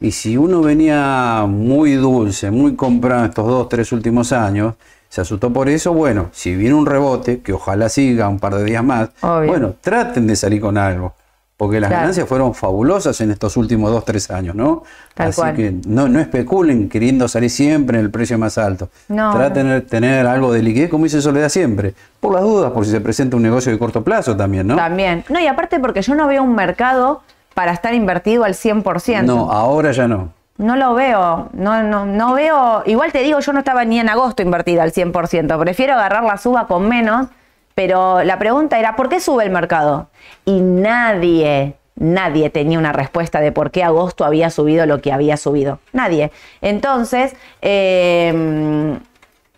[0.00, 4.74] Y si uno venía muy dulce, muy comprado estos dos, tres últimos años,
[5.08, 8.64] se asustó por eso, bueno, si viene un rebote, que ojalá siga un par de
[8.64, 9.48] días más, Obvio.
[9.48, 11.14] bueno, traten de salir con algo.
[11.56, 12.00] Porque las Claro.
[12.02, 14.82] ganancias fueron fabulosas en estos últimos dos, tres años, ¿no?
[15.14, 15.54] Tal Así cual.
[15.54, 18.88] que no, no especulen queriendo salir siempre en el precio más alto.
[19.08, 21.94] No, Traten de tener algo de liquidez, como dice Soledad siempre.
[22.18, 24.74] Por las dudas, por si se presenta un negocio de corto plazo también, ¿no?
[24.74, 25.24] También.
[25.28, 27.22] No, y aparte porque yo no veo un mercado
[27.54, 29.22] para estar invertido al 100%.
[29.24, 30.30] No, ahora ya no.
[30.58, 34.08] No lo veo, no, no, no veo, igual te digo, yo no estaba ni en
[34.08, 37.26] agosto invertida al 100%, prefiero agarrar la suba con menos,
[37.74, 40.08] pero la pregunta era, ¿por qué sube el mercado?
[40.44, 45.36] Y nadie, nadie tenía una respuesta de por qué agosto había subido lo que había
[45.36, 46.30] subido, nadie.
[46.60, 48.96] Entonces, eh,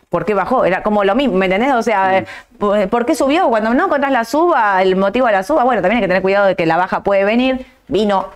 [0.09, 0.65] ¿por qué bajó?
[0.65, 1.75] Era como lo mismo, ¿me entendés?
[1.75, 2.27] O sea, eh,
[2.59, 3.49] ¿por qué subió?
[3.49, 6.23] Cuando no encontrás la suba, el motivo de la suba, bueno, también hay que tener
[6.23, 8.29] cuidado de que la baja puede venir, vino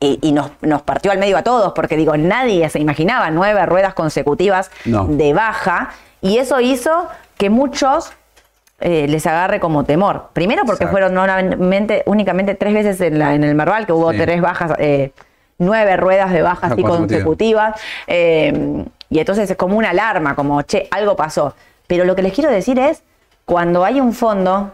[0.00, 3.64] y, y nos, nos partió al medio a todos, porque digo, nadie se imaginaba nueve
[3.64, 5.06] ruedas consecutivas No.
[5.06, 7.08] de baja, y eso hizo
[7.38, 8.12] que muchos
[8.80, 10.30] eh, les agarre como temor.
[10.32, 11.08] Primero porque Exacto.
[11.10, 14.18] fueron únicamente, únicamente tres veces en, la- en el Merval, que hubo Sí.
[14.18, 15.12] tres bajas, eh,
[15.58, 16.98] nueve ruedas de baja así consecutivas.
[17.22, 21.54] consecutivas, eh, y entonces es como una alarma, como, che, algo pasó.
[21.86, 23.02] Pero lo que les quiero decir es,
[23.44, 24.72] cuando hay un fondo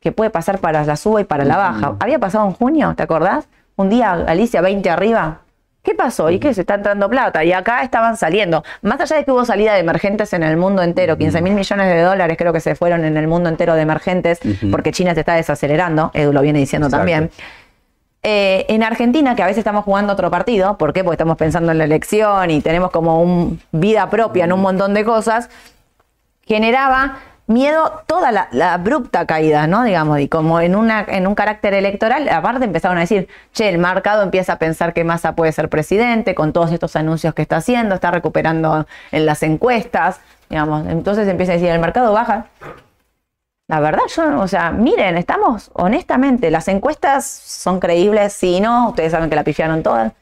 [0.00, 3.02] que puede pasar para la suba y para la baja, había pasado en junio, ¿te
[3.02, 3.46] acordás?
[3.76, 5.38] Un día, Alicia, 20 arriba.
[5.82, 6.28] ¿Qué pasó?
[6.30, 6.52] ¿Y qué?
[6.52, 7.42] Se está entrando plata.
[7.42, 8.62] Y acá estaban saliendo.
[8.82, 11.86] Más allá de que hubo salida de emergentes en el mundo entero, 15 mil millones
[11.86, 14.40] de dólares creo que se fueron en el mundo entero de emergentes,
[14.70, 17.00] porque China se está desacelerando, Edu lo viene diciendo Exacto.
[17.00, 17.30] también.
[18.22, 21.02] Eh, en Argentina, que a veces estamos jugando otro partido, ¿por qué?
[21.02, 24.92] Porque estamos pensando en la elección y tenemos como un vida propia en un montón
[24.92, 25.48] de cosas,
[26.42, 27.16] generaba
[27.50, 29.84] miedo toda la, la abrupta caída, ¿no?
[29.84, 33.78] Digamos, y como en, una, en un carácter electoral, aparte empezaron a decir, che, el
[33.78, 37.56] mercado empieza a pensar que Massa puede ser presidente con todos estos anuncios que está
[37.56, 42.46] haciendo, está recuperando en las encuestas, digamos, entonces empieza a decir, el mercado baja.
[43.68, 49.12] La verdad, yo, o sea, miren, estamos honestamente, las encuestas son creíbles, sí, no, ustedes
[49.12, 50.12] saben que la pifiaron todas.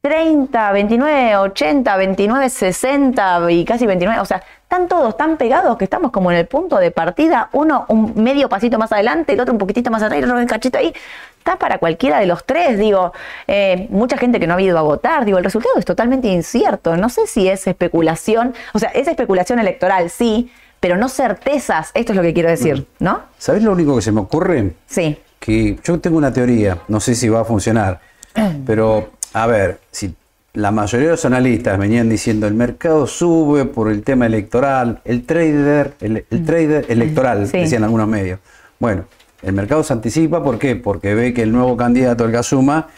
[0.00, 4.20] 30, 29, 80, 29, 60 y casi 29.
[4.20, 7.48] O sea, están todos tan pegados que estamos como en el punto de partida.
[7.52, 10.46] Uno un medio pasito más adelante, el otro un poquitito más atrás, el otro un
[10.46, 10.92] cachito ahí.
[11.38, 12.78] Está para cualquiera de los tres.
[12.78, 13.12] Digo,
[13.48, 15.24] eh, mucha gente que no ha ido a votar.
[15.24, 16.96] Digo, el resultado es totalmente incierto.
[16.96, 18.54] No sé si es especulación.
[18.74, 21.90] O sea, es especulación electoral, sí, pero no certezas.
[21.94, 23.22] Esto es lo que quiero decir, ¿no?
[23.38, 24.74] ¿Sabes lo único que se me ocurre?
[24.86, 25.18] Sí.
[25.40, 28.00] Que yo tengo una teoría, no sé si va a funcionar,
[28.66, 30.14] pero a ver, si
[30.54, 35.24] la mayoría de los analistas venían diciendo el mercado sube por el tema electoral, el
[35.24, 36.44] trader, el, Mm.
[36.44, 38.40] trader electoral, decían algunos medios.
[38.78, 39.04] Bueno,
[39.42, 40.74] el mercado se anticipa, ¿por qué?
[40.76, 42.88] Porque ve que el nuevo candidato, el Gazuma,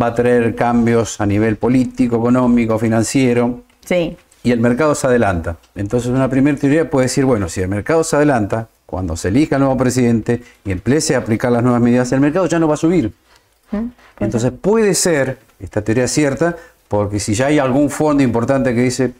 [0.00, 4.16] va a traer cambios a nivel político, económico, financiero, Sí.
[4.42, 5.56] y el mercado se adelanta.
[5.74, 9.56] Entonces una primera teoría puede decir, bueno, si el mercado se adelanta, cuando se elija
[9.56, 12.74] el nuevo presidente y empiece a aplicar las nuevas medidas, el mercado ya no va
[12.74, 13.12] a subir.
[14.18, 16.56] Entonces puede ser, esta teoría es cierta,
[16.88, 19.12] porque si ya hay algún fondo importante que dice,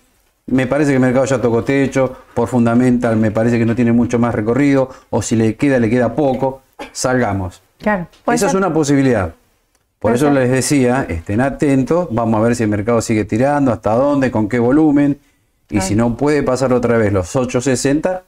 [0.47, 3.93] me parece que el mercado ya tocó techo, por fundamental me parece que no tiene
[3.93, 7.63] mucho más recorrido, o si le queda, le queda poco, salgamos.
[7.79, 8.09] Claro.
[8.27, 9.35] Esa es una posibilidad.
[9.99, 10.35] Por eso ser.
[10.35, 14.49] les decía, estén atentos, vamos a ver si el mercado sigue tirando, hasta dónde, con
[14.49, 15.19] qué volumen,
[15.69, 18.25] y si no puede pasar otra vez los 860,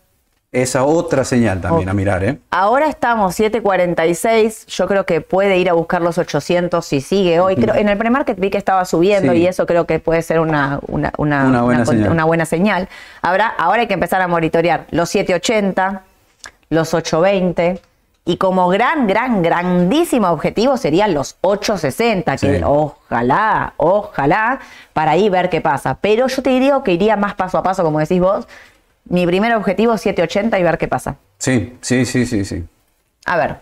[0.52, 2.38] esa otra señal también a mirar, ¿eh?
[2.50, 7.56] Ahora estamos 7.46, yo creo que puede ir a buscar los 800 si sigue hoy.
[7.56, 9.38] Creo, en el premarket vi que estaba subiendo Sí.
[9.38, 12.10] y eso creo que puede ser una, una, una- Una buena señal.
[12.12, 12.88] una buena señal.
[13.22, 16.00] Habrá, ahora hay que empezar a monitorear los 7.80,
[16.68, 17.80] los 8.20
[18.26, 22.62] y como gran, gran, grandísimo objetivo serían los 8.60, que Sí.
[22.64, 24.60] ojalá, ojalá,
[24.92, 25.96] para ahí ver qué pasa.
[26.00, 28.46] Pero yo te diría que iría más paso a paso, como decís vos.
[29.08, 31.16] Mi primer objetivo 7.80 y ver qué pasa.
[31.38, 32.64] Sí, sí, sí, sí, sí.
[33.26, 33.56] A ver,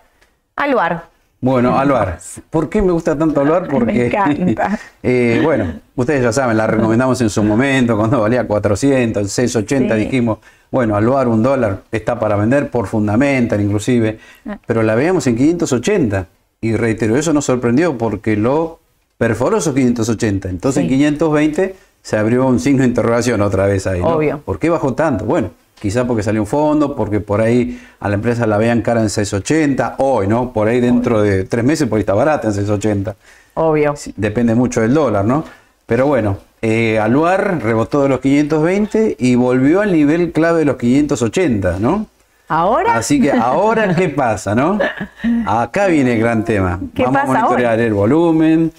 [0.55, 1.09] Aluar.
[1.39, 2.19] Bueno, Aluar.
[2.51, 3.67] ¿Por qué me gusta tanto Aluar?
[3.69, 4.79] Porque, encanta.
[5.03, 10.01] eh, bueno, ustedes ya saben, la recomendamos en su momento, cuando valía 400, 680, Sí.
[10.05, 10.37] dijimos,
[10.69, 14.59] bueno, Aluar un dólar está para vender por fundamental inclusive, Ah.
[14.67, 16.27] pero la veíamos en 580.
[16.61, 18.79] Y reitero, eso nos sorprendió porque lo
[19.17, 20.47] perforó esos 580.
[20.49, 20.85] Entonces Sí.
[20.85, 24.01] en 520 se abrió un signo de interrogación otra vez ahí.
[24.01, 24.07] ¿no?
[24.07, 24.41] Obvio.
[24.43, 25.25] ¿Por qué bajó tanto?
[25.25, 29.01] Bueno, quizá porque salió un fondo, porque por ahí a la empresa la vean cara
[29.01, 30.53] en 680, hoy, ¿no?
[30.53, 33.15] Por ahí dentro de tres meses por ahí está barata en 680.
[33.55, 33.93] Obvio.
[34.15, 35.43] Depende mucho del dólar, ¿no?
[35.85, 40.77] Pero bueno, eh, Aluar rebotó de los 520 y volvió al nivel clave de los
[40.77, 42.07] 580, ¿no?
[42.47, 44.77] Ahora, Así que ahora, ¿qué pasa, no?
[45.47, 46.79] Acá viene el gran tema.
[46.93, 48.71] ¿Qué Vamos pasa a monitorear el volumen.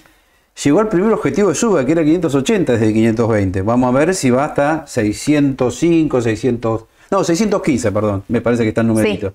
[0.62, 3.62] Llegó al primer objetivo de suba, que era 580 desde 520.
[3.62, 6.84] Vamos a ver si va hasta 605, 600...
[7.10, 8.24] No, 615, perdón.
[8.28, 9.34] Me parece que está el numerito.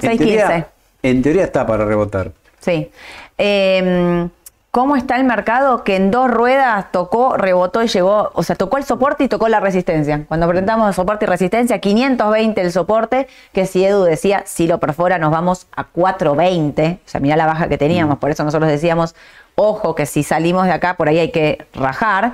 [0.00, 0.66] Sí, En teoría, 615.
[1.02, 2.32] en teoría está para rebotar.
[2.60, 2.88] sí.
[3.36, 4.28] Eh,
[4.74, 8.32] ¿Cómo está el mercado que en dos ruedas tocó, rebotó y llegó?
[8.34, 10.24] O sea, tocó el soporte y tocó la resistencia.
[10.26, 15.16] Cuando presentamos soporte y resistencia, 520 el soporte, que si Edu decía, si lo perfora
[15.20, 16.98] nos vamos a 420.
[17.06, 19.14] O sea, mirá la baja que teníamos, por eso nosotros decíamos,
[19.54, 22.32] ojo que si salimos de acá, por ahí hay que rajar.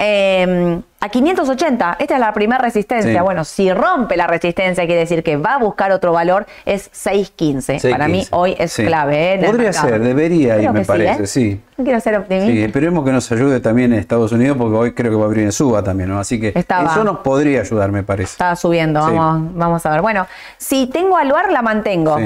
[0.00, 3.12] Eh, a 580, esta es la primera resistencia.
[3.12, 3.18] Sí.
[3.24, 7.90] Bueno, si rompe la resistencia, quiere decir que va a buscar otro valor, es 615.
[7.90, 8.28] Para mí 6.15.
[8.32, 8.84] hoy es Sí.
[8.84, 9.34] clave.
[9.34, 9.44] ¿eh?
[9.46, 11.26] Podría ser, debería ir, me sí, parece, ¿eh?
[11.26, 11.60] sí.
[11.76, 12.50] Quiero ser optimista.
[12.52, 15.26] Sí, esperemos que nos ayude también en Estados Unidos, porque hoy creo que va a
[15.26, 16.18] abrir en suba también, ¿no?
[16.18, 16.90] Así que Estaba.
[16.90, 18.32] eso nos podría ayudar, me parece.
[18.32, 20.02] Estaba subiendo, vamos, vamos a ver.
[20.02, 20.26] Bueno,
[20.58, 22.18] si tengo aluar, la mantengo.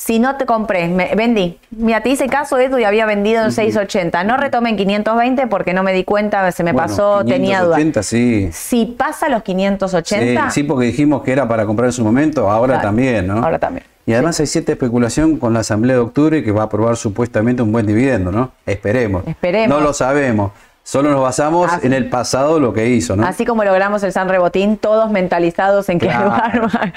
[0.00, 0.14] Sí.
[0.14, 1.58] Si no te compré, me, vendí.
[1.70, 4.24] Mira, te hice caso, Edu, y había vendido en 680.
[4.24, 7.78] No retomé en 520 porque no me di cuenta, se me Bueno, pasó, tenía dudas.
[7.78, 8.48] 580, sí.
[8.50, 12.50] Si pasa los Sí, 580, sí, porque dijimos que era para comprar en su momento,
[12.50, 13.44] ahora Claro, también, ¿no?
[13.44, 13.84] ahora también.
[14.06, 17.62] Y además hay cierta especulación con la Asamblea de Octubre que va a aprobar supuestamente
[17.62, 18.52] un buen dividendo, ¿no?
[18.64, 19.26] Esperemos.
[19.26, 19.68] Esperemos.
[19.68, 20.52] No lo sabemos.
[20.82, 23.24] Solo nos basamos Así- en el pasado lo que hizo, ¿no?
[23.26, 26.32] así como logramos el San Rebotín, todos mentalizados en que Claro.
[26.32, 26.92] Aluar-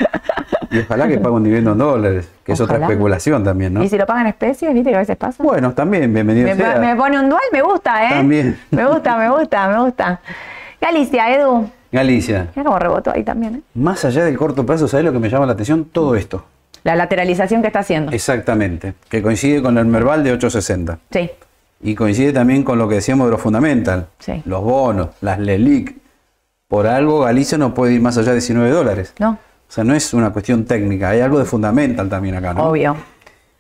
[0.72, 3.84] Y ojalá que pague un dividendo en dólares, que es otra especulación también, ¿no?
[3.84, 5.44] Y si lo pagan en especies, viste que a veces pasa.
[5.44, 6.80] Bueno, también, bienvenido Me, sea.
[6.80, 8.10] me pone un dual, me gusta, ¿eh?
[8.16, 8.60] También.
[8.72, 10.20] Me gusta, me gusta, me gusta.
[10.82, 11.70] Galicia, Edu.
[11.92, 13.62] Galicia, Mira cómo rebotó ahí también, ¿eh?
[13.76, 15.86] más allá del corto plazo, ¿sabes lo que me llama la atención?
[15.86, 16.44] Todo esto.
[16.84, 18.12] La lateralización que está haciendo.
[18.12, 18.96] Exactamente.
[19.10, 20.98] Que coincide con el Merval de 860.
[21.12, 21.30] Sí,
[21.84, 24.08] Y coincide también con lo que decíamos de los fundamental.
[24.20, 24.42] Sí.
[24.46, 25.96] Los bonos, las LELIC.
[26.68, 29.14] Por algo Galicia no puede ir más allá de 19 dólares.
[29.20, 29.32] ¿no?
[29.32, 32.64] O sea, no es una cuestión técnica, hay algo de fundamental también acá, ¿no?
[32.70, 32.96] Obvio.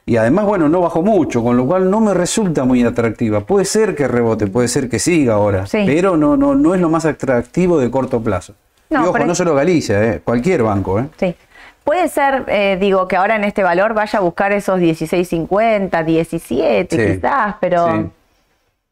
[0.05, 3.41] Y además, bueno, no bajó mucho, con lo cual no me resulta muy atractiva.
[3.41, 5.83] Puede ser que rebote, puede ser que siga ahora, Sí.
[5.85, 8.53] pero no, no, no es lo más atractivo de corto plazo.
[8.89, 10.99] No, y ojo, no solo Galicia, eh, cualquier banco.
[10.99, 11.07] Eh.
[11.17, 11.35] Sí.
[11.83, 16.95] Puede ser, eh, digo, que ahora en este valor vaya a buscar esos 16.50, 17
[17.07, 18.09] Sí, quizás, pero sí.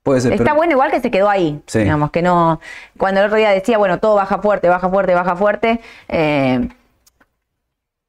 [0.03, 1.61] Puede ser, Está pero- bueno igual que se quedó ahí.
[1.67, 1.79] Sí.
[1.79, 2.59] Digamos que no.
[2.97, 5.79] Cuando el otro día decía, bueno, todo baja fuerte, baja fuerte, baja fuerte.
[6.09, 6.67] eh,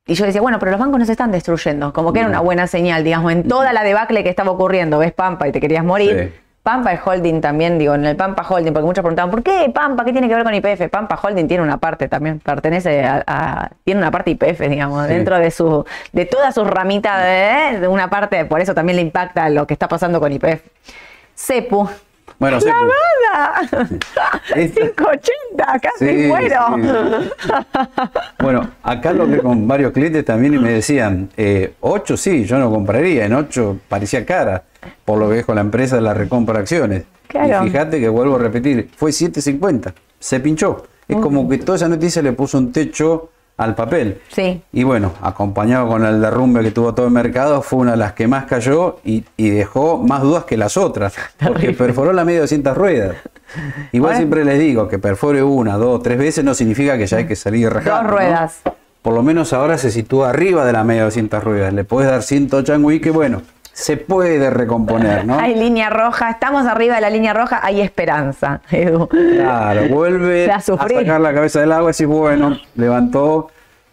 [0.05, 1.93] y yo decía, bueno, pero los bancos no se están destruyendo.
[1.93, 4.99] Como que era una buena señal, digamos, en toda la debacle que estaba ocurriendo.
[4.99, 6.41] Ves Pampa y te querías morir.
[6.63, 10.05] Pampa es holding también, digo, en el Pampa Holding, porque muchos preguntaban, ¿por qué Pampa?
[10.05, 10.89] ¿Qué tiene que ver con IPF?
[10.91, 15.13] Pampa Holding tiene una parte también, pertenece a, a- tiene una parte IPF, digamos, Sí.
[15.13, 19.03] dentro de su, de todas sus ramitas de, de una parte, por eso también le
[19.03, 20.61] impacta lo que está pasando con IPF.
[21.35, 21.89] Cepu.
[22.39, 22.59] Bueno.
[22.59, 22.73] Esta-
[24.55, 26.77] 580, casi Sí, muero.
[28.39, 32.59] Bueno, acá lo que con varios clientes también y me decían, eh, 8 sí, yo
[32.59, 34.63] no compraría, en 8 parecía cara,
[35.05, 37.05] por lo que es con la empresa de la recompra acciones.
[37.27, 37.65] Claro.
[37.67, 40.87] Y fíjate que vuelvo a repetir, fue 7.50, se pinchó.
[41.09, 44.21] Es como que toda esa noticia le puso un techo al papel.
[44.29, 44.63] Sí.
[44.73, 48.13] Y bueno, acompañado con el derrumbe que tuvo todo el mercado, fue una de las
[48.13, 52.39] que más cayó y, y dejó más dudas que las otras, porque perforó la media
[52.39, 53.17] de 200 ruedas.
[53.93, 57.27] Igual siempre les digo que perfore una, dos, tres veces no significa que ya hay
[57.27, 57.95] que salir rajando.
[57.95, 58.11] Dos ¿no?
[58.11, 58.61] ruedas.
[59.03, 61.73] Por lo menos ahora se sitúa arriba de la media de 200 ruedas.
[61.75, 63.43] Le puedes dar 100 changui que bueno,
[63.73, 65.39] se puede recomponer, ¿no?
[65.39, 69.09] Hay línea roja, estamos arriba de la línea roja, hay esperanza, Edu.
[69.09, 73.49] Claro, vuelve a sacar la cabeza del agua y decís, bueno, levantó,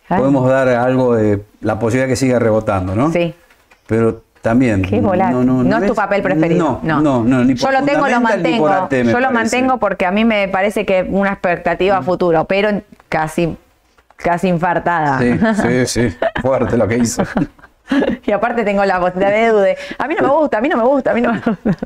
[0.10, 0.20] Ay.
[0.20, 3.12] podemos dar algo de la posibilidad que siga rebotando, ¿no?
[3.12, 3.34] Sí.
[3.88, 4.82] Pero también.
[4.84, 5.46] Qué volátil.
[5.46, 6.80] No, es tu papel preferido.
[6.84, 7.44] No, no, no.
[7.44, 8.68] ni Yo lo tengo, lo mantengo.
[8.68, 9.30] Yo lo parece.
[9.30, 9.34] Mm.
[9.34, 13.58] mantengo porque a mí me parece que una expectativa a futuro, pero casi,
[14.18, 15.20] casi infartada.
[15.20, 16.18] Sí, sí, sí.
[16.42, 17.24] Fuerte lo que hizo.
[18.26, 20.70] Y aparte tengo la posibilidad de Edu de, a mí no me gusta, a mí
[20.70, 21.78] no me gusta, a mí no me gusta.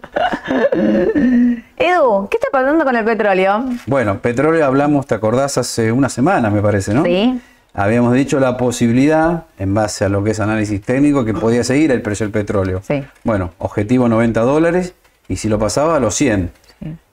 [1.78, 3.66] Edu, ¿qué está pasando con el petróleo?
[3.86, 7.04] Bueno, petróleo hablamos, te acordás, hace una semana, me parece, ¿no?
[7.04, 7.40] Sí.
[7.74, 11.92] Habíamos dicho la posibilidad, en base a lo que es análisis técnico, que podía seguir
[11.92, 12.82] el precio del petróleo.
[12.84, 13.04] Sí.
[13.24, 14.94] Bueno, objetivo 90 dólares
[15.28, 16.52] y si lo pasaba a los 100.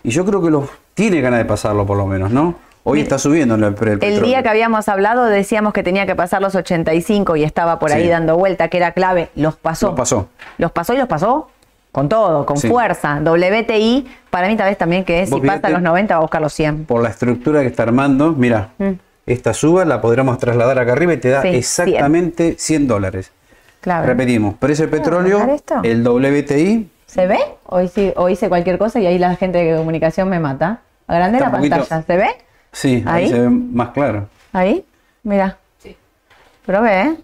[0.02, 2.56] Y yo creo que lo, tiene ganas de pasarlo por lo menos, ¿no?
[2.82, 3.98] Hoy está subiendo el, el petróleo.
[4.02, 7.92] El día que habíamos hablado decíamos que tenía que pasar los 85 y estaba por
[7.92, 8.08] ahí Sí.
[8.08, 9.28] dando vuelta, que era clave.
[9.34, 9.88] Los pasó.
[9.88, 10.28] Los pasó.
[10.58, 11.50] Los pasó y los pasó
[11.92, 12.68] con todo, con Sí.
[12.68, 13.20] fuerza.
[13.20, 16.40] WTI, para mí tal vez también que si Vos pasa los 90 va a buscar
[16.40, 16.84] los 100.
[16.86, 18.70] Por la estructura que está armando, mira,
[19.26, 21.42] esta suba la podríamos trasladar acá arriba y te da Mm.
[21.42, 23.32] Sí, exactamente 100 dólares.
[23.80, 24.06] Claro.
[24.06, 25.80] Repetimos, precio del petróleo, bajar esto?
[25.82, 27.38] el WTI, ¿Se ve?
[27.92, 30.80] Sí, hoy hice cualquier cosa y ahí la gente de comunicación me mata.
[31.08, 32.02] Agrandé la pantalla.
[32.02, 32.28] ¿Se ve?
[32.72, 33.30] Sí, ahí, ¿Ahí?
[33.30, 34.28] se ve más claro.
[34.52, 34.84] Ahí,
[35.22, 35.56] mira.
[36.66, 37.16] Pero ve, ¿eh?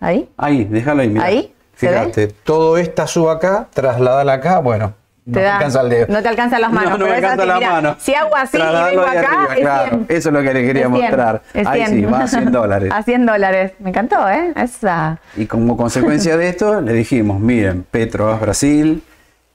[0.00, 0.28] Ahí.
[0.36, 1.24] Ahí, déjalo ahí, mira.
[1.24, 1.52] ¿Ahí?
[1.76, 4.94] ¿Se Fíjate, todo esta suba acá, trasladala acá, bueno,
[5.26, 6.06] no Te alcanza el dedo.
[6.08, 7.96] no te alcanzan las manos, No, no me alcanza así, la mira, mano.
[7.98, 9.88] si hago así y vengo acá, arriba, es claro.
[9.90, 10.06] 100.
[10.08, 11.42] Eso es lo que le quería Es 100, mostrar.
[11.66, 11.88] Ahí 100.
[11.90, 12.92] sí, va a 100 dólares.
[12.94, 13.72] A 100 dólares.
[13.80, 14.52] Me encantó, ¿eh?
[14.56, 15.18] Esa.
[15.36, 19.02] Y como consecuencia de esto, le dijimos, miren, Petrobras Brasil,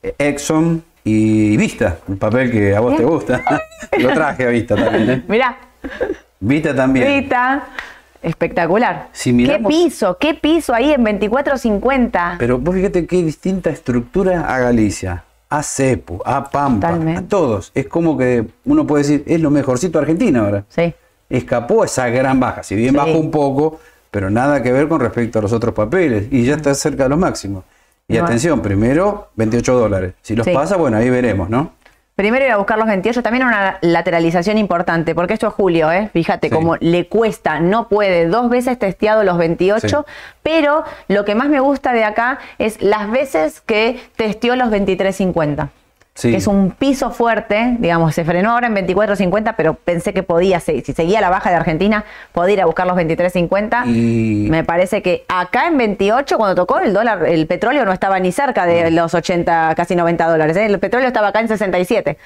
[0.04, 3.42] eh, Exxon y Vista, el papel que a vos te gusta.
[4.00, 5.24] Lo traje a Vista también, ¿eh?
[5.28, 5.58] Mira,
[6.40, 7.08] Vista también.
[7.22, 7.68] Rita.
[8.22, 9.08] Espectacular.
[9.14, 10.18] Si miramos- ¿Qué piso?
[10.20, 12.36] ¿Qué piso ahí en 24.50?
[12.38, 17.20] Pero vos fíjate qué distinta estructura a Galicia, a Cepu, a Pampa, Totalmente.
[17.20, 17.72] a todos.
[17.74, 20.66] Es como que uno puede decir, es lo mejorcito de Argentina ahora.
[20.70, 20.94] Sí.
[21.30, 22.98] Escapó esa gran baja, si bien Sí.
[22.98, 23.80] bajó un poco,
[24.12, 26.28] pero nada que ver con respecto a los otros papeles.
[26.30, 27.64] Y ya está cerca de los máximos.
[28.08, 30.14] Y atención, primero 28 dólares.
[30.22, 30.52] Si los Sí.
[30.54, 31.72] pasa, bueno, ahí veremos, ¿no?
[32.16, 36.10] Primero ir a buscar los 28, también una lateralización importante, porque esto es Julio, ¿eh?
[36.12, 36.54] Fíjate Sí.
[36.54, 40.14] cómo le cuesta, no puede, dos veces testeado los 28, Sí.
[40.44, 45.70] pero lo que más me gusta de acá es las veces que testeó los 23.50.
[46.14, 46.30] Sí.
[46.32, 50.60] que es un piso fuerte, digamos, se frenó ahora en 24.50, pero pensé que podía,
[50.60, 52.04] si seguía la baja de Argentina,
[52.34, 53.84] podía ir a buscar los 23.50.
[53.86, 58.20] Y- Me parece que acá en 28, cuando tocó el dólar, el petróleo no estaba
[58.20, 60.58] ni cerca de los 80, casi 90 dólares.
[60.58, 60.66] ¿eh?
[60.66, 62.18] El petróleo estaba acá en 67.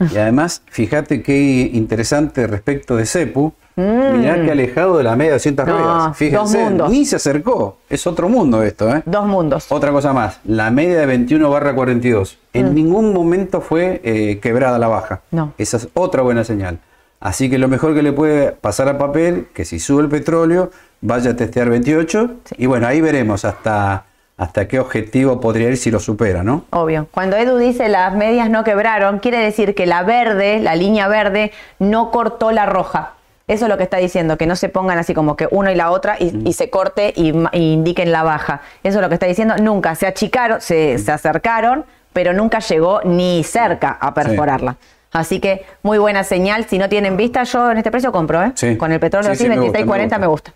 [0.00, 3.52] Y además, fíjate qué interesante respecto de Cepu.
[3.76, 5.68] Mirá que alejado de la media de 200 Mm.
[5.68, 6.16] No, ruedas.
[6.16, 7.78] Fíjense, ni se acercó.
[7.88, 9.02] Es otro mundo esto, ¿eh?
[9.06, 9.66] Dos mundos.
[9.70, 12.38] Otra cosa más, la media de 21 barra 42.
[12.54, 15.20] En ningún momento fue eh, quebrada la baja.
[15.30, 15.36] Mm.
[15.36, 15.52] No.
[15.58, 16.80] Esa es otra buena señal.
[17.20, 20.70] Así que lo mejor que le puede pasar al papel, que si sube el petróleo,
[21.00, 22.30] vaya a testear 28.
[22.56, 24.04] Y bueno, ahí veremos hasta,
[24.38, 26.64] hasta qué objetivo podría ir si lo supera, ¿no?
[26.70, 27.08] Obvio.
[27.10, 31.50] Cuando Edu dice las medias no quebraron, quiere decir que la verde, la línea verde,
[31.80, 33.14] no cortó la roja.
[33.48, 35.74] Eso es lo que está diciendo, que no se pongan así como que uno y
[35.74, 38.60] la otra y, y se corte y, indiquen la baja.
[38.84, 39.56] Eso es lo que está diciendo.
[39.56, 44.76] Nunca se achicaron, se, se acercaron, pero nunca llegó ni cerca a perforarla.
[45.10, 46.66] Así que muy buena señal.
[46.68, 48.52] Si no tienen vista, yo en este precio compro, ¿eh?
[48.54, 48.76] Sí.
[48.76, 50.52] Con el petróleo Sí, así, sí, me gusta, 26.40 me me gusta.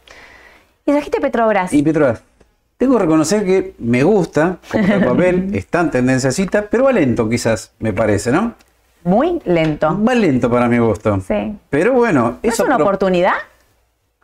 [0.84, 1.72] Y trajiste Petrobras.
[1.72, 2.22] Y Petrobras,
[2.76, 7.28] Tengo que reconocer que me gusta como el papel, está en tendenciacita, pero va lento
[7.28, 8.54] quizás, me parece, ¿no?
[9.04, 9.98] Muy lento.
[10.02, 11.20] Va lento para mi gusto.
[11.26, 11.56] Sí.
[11.70, 13.32] Pero bueno, ¿No es una pro- oportunidad?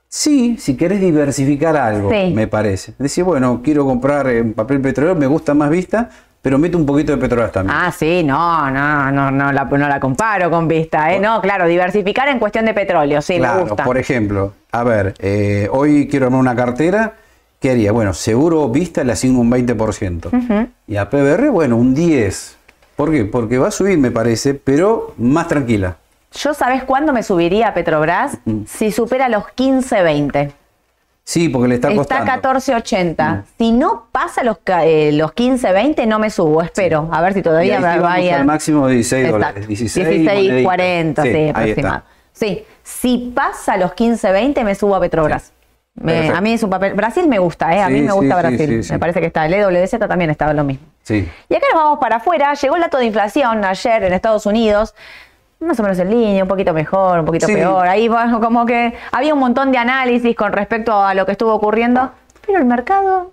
[0.08, 2.32] Sí, si querés diversificar algo, Sí.
[2.34, 2.94] me parece.
[2.98, 6.08] Decir, bueno, quiero comprar eh, papel petrolero, me gusta más vista,
[6.40, 7.76] pero meto un poquito de petróleo también.
[7.78, 11.20] Ah, sí, no, no, no, no la, no la comparo con Vista, ¿eh?
[11.20, 13.84] No, claro, diversificar en cuestión de petróleo, sí, me claro, gusta.
[13.84, 17.12] por ejemplo, a ver, eh, hoy quiero armar una cartera,
[17.60, 17.92] ¿qué haría?
[17.92, 20.68] Bueno, seguro vista le asigno un 20%.
[20.86, 22.54] Y a PBR, bueno, un 10%.
[22.96, 23.24] ¿Por qué?
[23.24, 25.96] Porque va a subir, me parece, pero más tranquila.
[26.32, 28.38] Yo, ¿sabes cuándo me subiría a Petrobras?
[28.66, 30.52] Si supera los 15, 20.
[31.22, 32.58] Sí, porque le está Está, costando.
[32.58, 33.44] 14.80.
[33.58, 36.62] Si no pasa los, eh, los 15, 20, no me subo.
[36.62, 37.08] Espero.
[37.12, 38.40] A ver si todavía me vaya.
[38.40, 39.36] al máximo de 16 Exacto.
[39.38, 39.68] dólares.
[39.68, 40.64] 16, 16, monedita.
[40.66, 42.04] 40, sí, Sí, está.
[42.32, 45.52] Sí, si pasa los 15, 20, me subo a Petrobras.
[46.00, 46.94] Me- a mí es un papel.
[46.94, 47.80] Brasil me gusta, ¿eh?
[47.82, 48.84] A mí Sí, me sí, gusta sí, Brasil.
[48.84, 48.92] sí.
[48.92, 49.46] Me parece que está.
[49.46, 50.86] El EWZ también estaba lo mismo.
[51.02, 51.28] Sí.
[51.48, 52.54] Y acá nos vamos para afuera.
[52.54, 54.94] Llegó el dato de inflación ayer en Estados Unidos.
[55.60, 57.88] Más o menos en línea, un poquito mejor, un poquito peor.
[57.88, 61.52] Ahí bueno, como que había un montón de análisis con respecto a lo que estuvo
[61.52, 62.12] ocurriendo.
[62.46, 63.32] Pero el mercado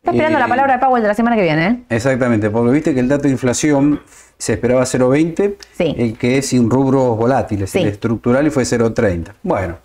[0.00, 1.66] está esperando Eh, la palabra de Powell de la semana que viene.
[1.66, 1.76] ¿eh?
[1.90, 4.00] Exactamente, porque viste que el dato de inflación
[4.38, 5.94] se esperaba 0,20, Sí.
[5.98, 9.34] el que es sin rubros volátiles, el estructural y fue 0,30.
[9.42, 9.76] Bueno,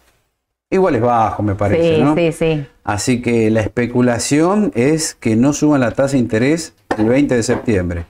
[0.73, 2.15] igual es bajo, me parece, sí, ¿no?
[2.15, 2.65] sí, sí.
[2.83, 7.43] Así que la especulación es que no suban la tasa de interés el 20 de
[7.43, 8.05] septiembre.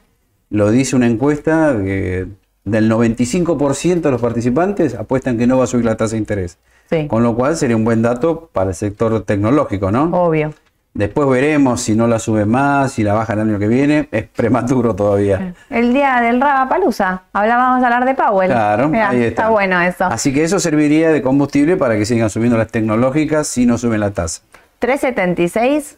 [0.49, 2.27] Lo dice una encuesta que
[2.63, 6.57] del 95% de los participantes apuestan que no va a subir la tasa de interés.
[6.89, 7.07] Sí.
[7.07, 10.05] Con lo cual sería un buen dato para el sector tecnológico, ¿no?
[10.13, 10.53] Obvio.
[10.93, 14.07] Después veremos si no la sube más, si la baja el año que viene.
[14.11, 15.55] Es prematuro todavía.
[15.71, 17.23] El día del Palusa.
[17.33, 18.49] Hablábamos de hablar de Powell.
[18.51, 19.49] Claro, Mirá, ahí está.
[19.49, 20.05] bueno eso.
[20.05, 24.01] Así que eso serviría de combustible para que sigan subiendo las tecnológicas si no suben
[24.01, 24.41] la tasa.
[24.79, 25.97] 376.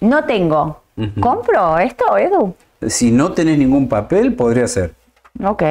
[0.00, 0.82] No tengo.
[1.20, 2.54] ¿Compro esto, Edu?
[2.86, 4.94] Si no tenés ningún papel, podría ser.
[5.44, 5.62] Ok.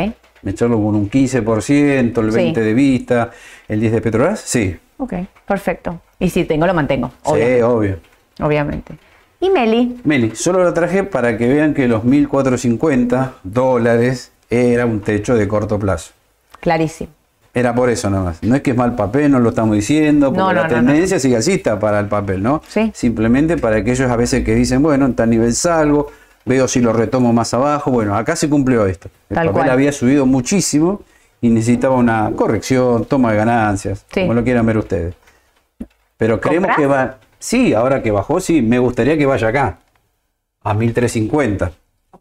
[0.43, 2.38] Echarlo con un 15%, el Sí.
[2.39, 3.32] 20% de vista,
[3.68, 4.39] el 10% de Petrobras.
[4.39, 5.14] Sí, Ok,
[5.47, 5.99] perfecto.
[6.20, 7.12] Y si tengo, lo mantengo.
[7.24, 7.43] obvio.
[7.55, 7.97] sí, obvio.
[8.40, 8.96] Obviamente.
[9.40, 15.02] Y Meli, Meli, solo lo traje para que vean que los 1.450 dólares era un
[15.02, 16.12] techo de corto plazo.
[16.60, 17.12] clarísimo.
[17.54, 18.42] Era por eso nomás.
[18.44, 20.74] No es que es mal papel, no lo estamos diciendo, porque No, no, la no,
[20.74, 22.62] tendencia sigue alcista para el papel, ¿no?
[22.66, 22.92] Sí.
[22.96, 26.10] Simplemente para aquellos a veces que dicen, bueno, en tal nivel salgo,
[26.46, 27.92] veo si lo retomo más abajo.
[27.92, 29.10] Bueno, acá se cumplió esto.
[29.30, 29.70] El Tal papel cual.
[29.72, 31.02] había subido muchísimo
[31.42, 34.22] y necesitaba una corrección, toma de ganancias, Sí.
[34.22, 35.16] como lo quieran ver ustedes.
[36.16, 37.18] Pero creemos que va.
[37.42, 39.80] Sí, ahora que bajó, sí, me gustaría que vaya acá,
[40.64, 41.72] a 1350.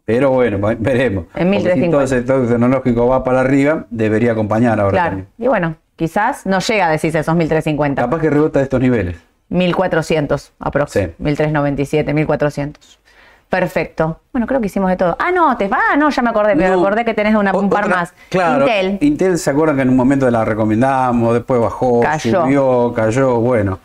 [0.03, 1.25] Pero bueno, veremos.
[1.35, 1.91] En Porque si 1350.
[1.91, 5.09] todo el sector tecnológico va para arriba, debería acompañar ahora Claro.
[5.09, 5.27] también.
[5.37, 8.01] Y bueno, quizás no llega a decirse esos 1350.
[8.01, 9.17] Capaz que rebota de estos niveles.
[9.49, 11.17] 1400 aproximadamente.
[11.17, 11.23] Sí.
[11.23, 12.99] 1397, 1400.
[13.47, 14.21] Perfecto.
[14.31, 15.15] Bueno, creo que hicimos de todo.
[15.19, 15.77] Ah, no, te va.
[15.91, 16.55] Ah, no, ya me acordé.
[16.55, 18.13] Me No, acordé que tenés una, un par más.
[18.29, 18.65] Claro,
[19.01, 19.37] Intel.
[19.37, 22.41] se acuerdan que en un momento la recomendamos, después bajó, Cayó.
[22.43, 23.35] subió, cayó.
[23.41, 23.79] Bueno,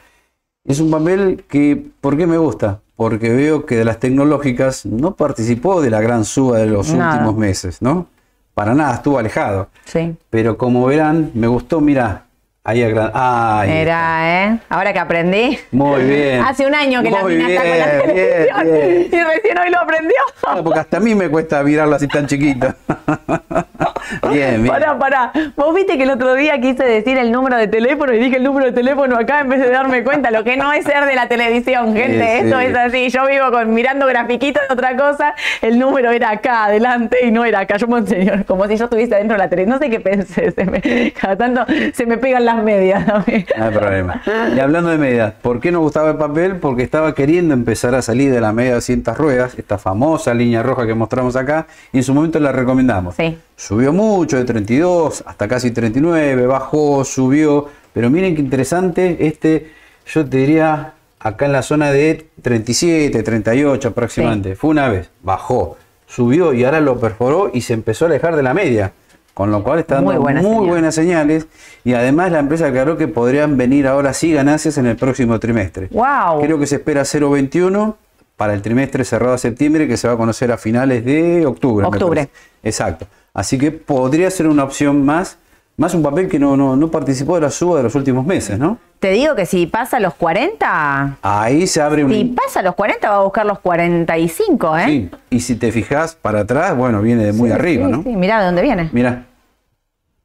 [0.66, 2.80] es un papel que, ¿por qué me gusta?
[2.96, 7.12] Porque veo que de las tecnológicas no participó de la gran suba de los Nada.
[7.14, 8.06] últimos meses, ¿no?
[8.54, 9.68] Para nada, estuvo alejado.
[9.84, 10.14] Sí.
[10.30, 12.24] Pero como verán, me gustó, mira,
[12.64, 13.10] ahí a gran...
[13.12, 13.70] ahí.
[13.70, 14.58] Era, ¿eh?
[14.70, 15.58] Ahora que aprendí.
[15.72, 16.40] Muy bien.
[16.40, 19.08] Hace un año que la mina está con la bien, bien, televisión bien.
[19.12, 20.16] y recién hoy lo aprendió.
[20.46, 22.66] Ah, Porque hasta a mí me cuesta mirarlo así tan chiquito.
[24.30, 24.66] bien, bien.
[24.66, 25.32] Pará, pará.
[25.56, 28.44] Vos viste que el otro día quise decir el número de teléfono y dije el
[28.44, 30.30] número de teléfono acá en vez de darme cuenta.
[30.30, 32.40] Lo que no es ser de la televisión, gente.
[32.40, 33.08] Sí, Esto es así.
[33.10, 35.34] Yo vivo con mirando grafiquitos de otra cosa.
[35.62, 37.76] El número era acá adelante y no era acá.
[37.76, 39.66] Yo me enseño como si yo estuviese dentro de la tele.
[39.66, 40.52] No sé qué pensé.
[40.52, 43.04] Se me, cada tanto se me pegan las medias.
[43.56, 44.22] No hay problema.
[44.54, 46.56] Y hablando de medias, ¿por qué nos gustaba el papel?
[46.56, 50.62] Porque estaba queriendo empezar a salir de la media de 200 ruedas, esta famosa línea
[50.62, 53.14] roja que mostramos acá, y en su momento la recomendamos.
[53.16, 53.38] Sí.
[53.56, 59.72] Subió mucho, de 32 hasta casi 39, bajó, subió, pero miren qué interesante, este,
[60.06, 65.76] yo te diría, acá en la zona de 37, 38 aproximadamente, fue una vez, bajó,
[66.06, 68.92] subió y ahora lo perforó y se empezó a alejar de la media.
[69.34, 70.66] Con lo cual está dando Muy muy, buena señal.
[70.66, 71.46] buenas señales
[71.84, 75.88] y además la empresa aclaró que podrían venir ahora sí ganancias en el próximo trimestre.
[75.90, 76.40] Wow.
[76.40, 77.96] Creo que se espera 0,21
[78.36, 81.86] para el trimestre cerrado a septiembre que se va a conocer a finales de octubre.
[81.86, 82.30] Octubre.
[82.62, 83.06] Exacto.
[83.36, 85.36] Así que podría ser una opción más,
[85.76, 88.58] más un papel que no, no, no participó de la suba de los últimos meses,
[88.58, 88.78] ¿no?
[88.98, 92.10] Te digo que si pasa los 40, Ahí se abre un...
[92.10, 94.84] si pasa los 40 va a buscar los 45, ¿eh?
[94.86, 98.02] Sí, Y si te fijas para atrás, bueno, viene de muy Sí, arriba, sí, ¿no?
[98.04, 98.88] Sí, mirá de dónde viene.
[98.94, 99.26] Mira,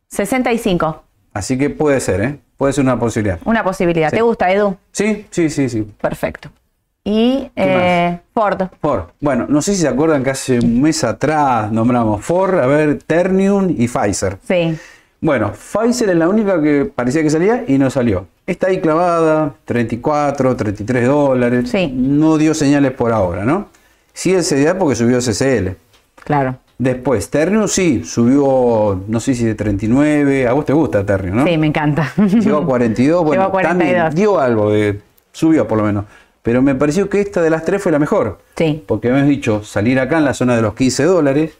[0.08, 1.04] 65.
[1.34, 2.40] así que puede ser, ¿eh?
[2.56, 3.40] Puede ser una posibilidad.
[3.44, 4.10] Una posibilidad.
[4.10, 4.16] Sí.
[4.16, 4.78] ¿Te gusta, Edu?
[4.94, 5.86] Sí, sí, sí, sí.
[6.00, 6.50] Perfecto.
[7.04, 8.62] Y eh, Ford.
[8.80, 9.04] Ford.
[9.20, 13.00] Bueno, no sé si se acuerdan que hace un mes atrás nombramos Ford, a ver,
[13.06, 14.38] Ternium y Pfizer.
[14.48, 14.78] Sí.
[15.20, 18.28] Bueno, Pfizer es la única que parecía que salía y no salió.
[18.46, 21.70] Está ahí clavada, 34, 33 dólares.
[21.70, 21.92] Sí.
[21.96, 23.68] No dio señales por ahora, ¿no?
[24.14, 25.76] Sí el CDA porque subió CCL.
[26.24, 26.58] Claro.
[26.78, 31.46] Después, Ternium sí, subió, no sé si de 39, a vos te gusta Ternium, ¿no?
[31.46, 32.12] Sí, me encanta.
[32.18, 33.94] Llegó a 42, bueno, Llegó a 42.
[33.96, 35.00] también dio algo, de,
[35.32, 36.06] subió por lo menos.
[36.42, 38.40] Pero me pareció que esta de las tres fue la mejor.
[38.56, 38.84] Sí.
[38.88, 41.58] Porque hemos dicho salir acá en la zona de los 15 dólares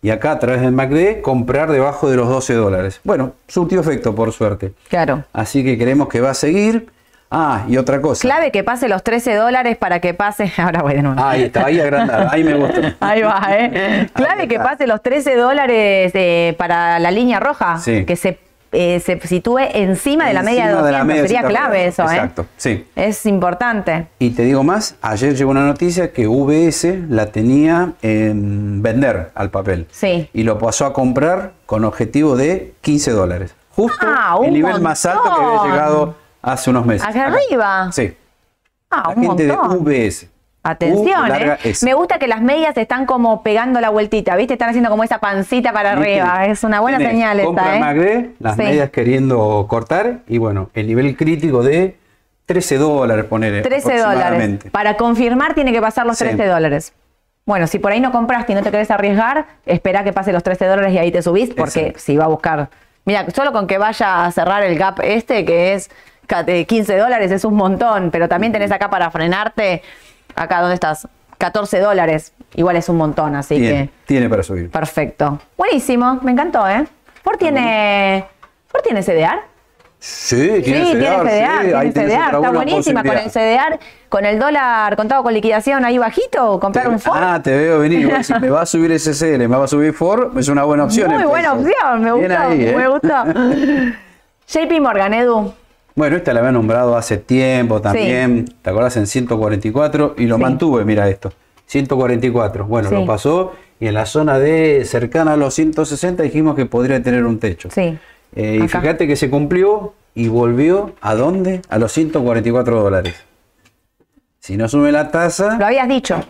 [0.00, 3.00] y acá a través del MACD comprar debajo de los 12 dólares.
[3.04, 4.72] Bueno, surtió efecto por suerte.
[4.88, 5.24] Claro.
[5.32, 6.88] Así que creemos que va a seguir.
[7.34, 8.20] Ah, y otra cosa.
[8.20, 10.52] Clave que pase los 13 dólares para que pase.
[10.58, 11.22] Ahora voy de nuevo.
[11.22, 12.80] Ahí está, ahí agrandado, ahí me gustó.
[13.00, 14.10] Ahí va, ¿eh?
[14.12, 17.78] Clave Ahí que pase los 13 dólares eh, para la línea roja.
[17.78, 18.04] Sí.
[18.04, 18.38] Que se,
[18.72, 21.06] eh, se sitúe encima de la media de Encima 200.
[21.06, 22.06] media Sería clave eso, ¿eh?
[22.14, 22.86] Exacto, sí.
[22.96, 24.06] Es importante.
[24.18, 29.50] Y te digo más, ayer llegó una noticia que VS la tenía en vender al
[29.50, 29.86] papel.
[29.90, 30.28] Sí.
[30.32, 33.54] Y lo pasó a comprar con objetivo de 15 dólares.
[33.76, 37.06] Justo Ah, el nivel más alto que había llegado hace unos meses.
[37.06, 37.36] ¿Hacia Acá.
[37.46, 37.92] arriba?
[37.92, 38.14] Sí.
[38.90, 39.84] Ah, La un gente montón.
[39.84, 40.28] de VS.
[40.64, 41.72] Atención, U larga ¿eh?
[41.82, 44.52] Me gusta que las medias están como pegando la vueltita, ¿viste?
[44.54, 46.46] Están haciendo como esa pancita para arriba.
[46.46, 47.80] Es una buena señal compra esta, ¿eh?
[47.80, 48.62] Magre, las Sí.
[48.62, 51.96] medias queriendo cortar y bueno, el nivel crítico de
[52.46, 54.60] 13 dólares poner 13 dólares.
[54.70, 56.24] Para confirmar tiene que pasar los Sí.
[56.26, 56.92] 13 dólares.
[57.44, 60.44] Bueno, si por ahí no compraste y no te querés arriesgar, espera que pase los
[60.44, 61.98] 13 dólares y ahí te subís, porque Exacto.
[61.98, 62.68] si va a buscar.
[63.04, 65.90] Mira, solo con que vaya a cerrar el gap este, que es
[66.28, 69.82] ca- de 15 dólares, es un montón, pero también tenés acá para frenarte,
[70.34, 71.08] acá donde estás,
[71.38, 74.70] 14 dólares, igual es un montón, así Tiene, que tiene para subir.
[74.70, 75.38] perfecto.
[75.56, 76.84] Buenísimo, me encantó, ¿eh?
[77.24, 78.24] Ford tiene,
[78.68, 79.40] Ford tiene CDR.
[80.04, 83.30] Sí, Sí, tiene CDR, CDR, sí, tiene CDR, está buenísima con el.
[83.30, 83.78] CDR,
[84.08, 87.18] con el dólar contado con liquidación ahí bajito, comprar un Ford.
[87.20, 88.12] Ah, te veo venir.
[88.24, 91.08] Si me va a subir SCL, me va a subir Ford, es una buena opción.
[91.08, 91.68] Muy buena peso.
[91.68, 92.74] opción, me Bien gustó, ahí, ¿eh?
[92.76, 93.24] me gustó.
[94.48, 95.54] JP Morgan, Edu.
[95.94, 98.46] Bueno, esta la había nombrado hace tiempo también.
[98.62, 98.96] ¿Te acordás?
[98.96, 100.42] En 144 y lo Sí.
[100.42, 101.32] mantuve, mira esto.
[101.66, 102.66] 144.
[102.66, 102.94] Bueno, Sí.
[102.94, 107.24] lo pasó y en la zona de cercana a los 160 dijimos que podría tener
[107.24, 107.68] un techo.
[107.70, 107.98] Sí.
[108.34, 111.60] Eh, y fíjate que se cumplió y volvió a dónde?
[111.68, 113.14] A los 144 dólares.
[114.40, 116.20] Si no sube la tasa, Lo habías dicho.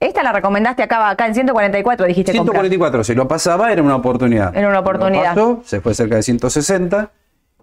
[0.00, 2.54] Esta la recomendaste acá, acá en 144, dijiste comprar.
[2.62, 4.56] 144, si lo pasaba era una oportunidad.
[4.56, 5.34] Era una oportunidad.
[5.34, 7.10] Lo pasó, se fue cerca de 160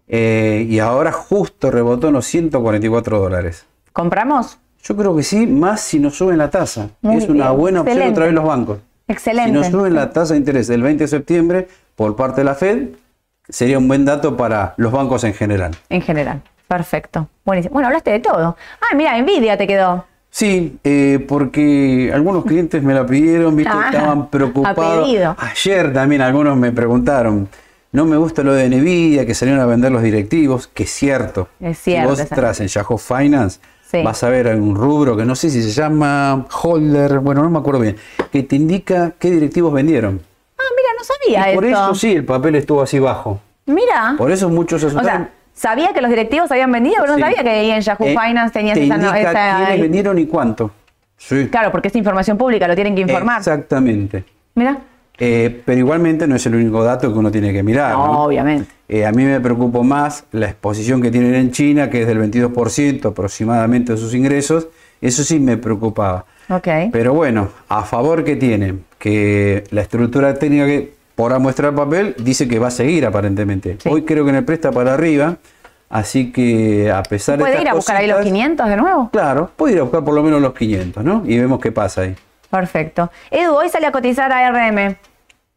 [0.07, 3.65] eh, y ahora justo rebotó en los 144 dólares.
[3.93, 4.57] ¿Compramos?
[4.83, 6.89] Yo creo que sí, más si no suben la tasa.
[7.01, 8.11] Muy es una bien, buena opción excelente.
[8.19, 8.77] otra vez los bancos.
[9.07, 9.49] Excelente.
[9.63, 12.53] Si no suben la tasa de interés del 20 de septiembre por parte de la
[12.55, 12.89] Fed,
[13.49, 15.71] sería un buen dato para los bancos en general.
[15.89, 16.41] En general.
[16.67, 17.27] Perfecto.
[17.45, 17.73] Buenísimo.
[17.73, 18.57] Bueno, hablaste de todo.
[18.81, 20.05] Ah, mira, Nvidia te quedó.
[20.29, 25.05] Sí, eh, porque algunos clientes me la pidieron, viste, Ah, estaban preocupados.
[25.07, 25.35] pedido.
[25.39, 27.47] Ayer también algunos me preguntaron,
[27.95, 31.47] no me gusta lo de Nvidia, que salieron a vender los directivos, que es cierto.
[31.59, 34.01] Es cierto, Si vos entras en Yahoo Finance, Sí.
[34.03, 37.59] vas a ver un rubro que no sé si se llama holder, bueno, no me
[37.59, 37.95] acuerdo bien,
[38.31, 40.19] que te indica qué directivos vendieron.
[40.57, 41.83] Ah, mira, no sabía Y por esto.
[41.83, 43.39] eso sí, el papel estuvo así bajo.
[43.67, 44.15] Mira.
[44.17, 45.23] Por eso muchos se O asustaron.
[45.23, 48.15] sea, sabía que los directivos habían vendido, pero no sabía que ahí en Yahoo Eh,
[48.19, 50.71] Finance tenías te esa, indica esa- quiénes vendieron y cuánto.
[51.17, 51.47] Sí.
[51.49, 53.37] Claro, porque es información pública, lo tienen que informar.
[53.39, 54.25] Exactamente.
[54.55, 54.79] Mira.
[55.17, 57.93] Eh, pero igualmente no es el único dato que uno tiene que mirar.
[57.93, 58.23] No, ¿no?
[58.23, 58.69] obviamente.
[58.87, 62.19] Eh, a mí me preocupa más la exposición que tienen en China, que es del
[62.19, 64.67] 22% aproximadamente de sus ingresos.
[65.01, 66.25] Eso sí me preocupaba.
[66.49, 66.67] Ok.
[66.91, 72.15] Pero bueno, a favor que tiene, que la estructura técnica que por muestra el papel
[72.19, 73.77] dice que va a seguir aparentemente.
[73.81, 73.89] Sí.
[73.89, 75.37] Hoy creo que en el presta para arriba,
[75.89, 78.75] así que a pesar de ¿Puede estas ir a buscar ahí los cositas, 500 de
[78.75, 79.09] nuevo?
[79.11, 81.23] Claro, puede ir a buscar por lo menos los 500, ¿no?
[81.25, 82.15] Y vemos qué pasa ahí.
[82.49, 83.11] Perfecto.
[83.31, 84.95] Edu, hoy sale a cotizar a RM.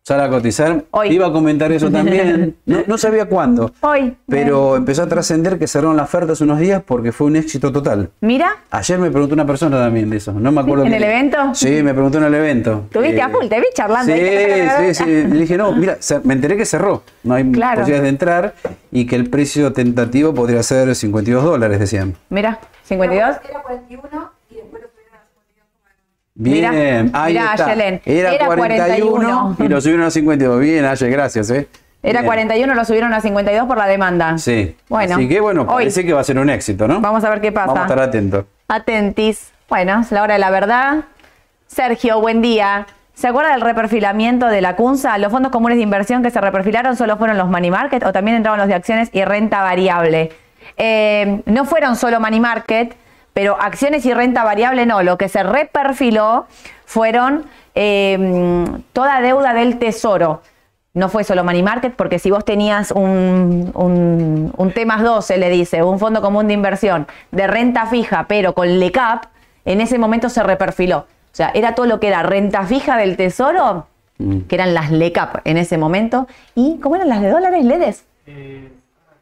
[0.03, 0.85] Sale a cotizar.
[0.93, 1.09] Hoy.
[1.13, 2.57] Iba a comentar eso también.
[2.65, 3.73] No, no sabía cuándo.
[3.83, 4.17] Hoy.
[4.27, 7.71] Pero empezó a trascender que cerraron la oferta hace unos días porque fue un éxito
[7.71, 8.11] total.
[8.23, 10.33] Mira, Ayer me preguntó una persona también de eso.
[10.33, 10.87] No me acuerdo.
[10.87, 11.37] ¿En el evento?
[11.55, 12.87] Sí, me preguntó en el evento.
[12.91, 14.11] Tuviste Eh, a full, te vi charlando.
[14.11, 15.05] Sí, sí, sí.
[15.29, 17.03] Le dije, no, mira, se- me enteré que cerró.
[17.23, 17.81] No hay Claro.
[17.83, 18.55] posibilidades de entrar
[18.91, 22.17] y que el precio tentativo podría ser 52 dólares, decían.
[22.31, 23.37] Mira, 52.
[23.51, 26.28] Era 41 y después lo subieron a 52,9.
[26.41, 26.71] Bien,
[27.07, 27.67] Mirá, ahí mirá, está.
[27.67, 28.01] Ayelen.
[28.05, 29.57] Era, Era 41, 41.
[29.59, 30.61] y lo subieron a 52.
[30.61, 31.67] Bien, Aye, gracias, ¿eh?
[32.01, 32.27] Era Bien.
[32.27, 34.39] 41, lo subieron a 52 por la demanda.
[34.39, 34.77] Sí.
[34.89, 35.17] Bueno.
[35.17, 37.01] Así que bueno, hoy parece que va a ser un éxito, ¿no?
[37.01, 37.67] Vamos a ver qué pasa.
[37.67, 38.45] Vamos a estar atentos.
[38.69, 39.51] Atentis.
[39.69, 41.05] Bueno, es la hora de la verdad.
[41.67, 42.87] Sergio, buen día.
[43.15, 45.19] ¿Se acuerda del reperfilamiento de la CUNSA?
[45.19, 48.37] Los fondos comunes de inversión que se reperfilaron solo fueron los money market o también
[48.37, 50.31] entraban los de acciones y renta variable.
[50.77, 52.95] Eh, no fueron solo money market,
[53.39, 55.01] Pero acciones y renta variable no.
[55.05, 56.49] Lo que se reperfiló
[56.85, 57.45] fueron
[57.77, 60.43] eh, toda deuda del tesoro.
[60.93, 65.39] No fue solo money market, porque si vos tenías un, un, un T más 12,
[65.39, 69.27] le dice, un fondo común de inversión de renta fija, pero con LECAP,
[69.65, 70.99] en ese momento se reperfiló.
[70.99, 73.87] O sea, era todo lo que era renta fija del tesoro,
[74.49, 76.27] que eran las LECAP en ese momento.
[76.57, 77.65] ¿Y cómo eran las de dólares?
[77.65, 78.05] ¿LEDES?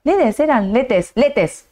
[0.05, 1.67] LEDES eran, LETES, LETES.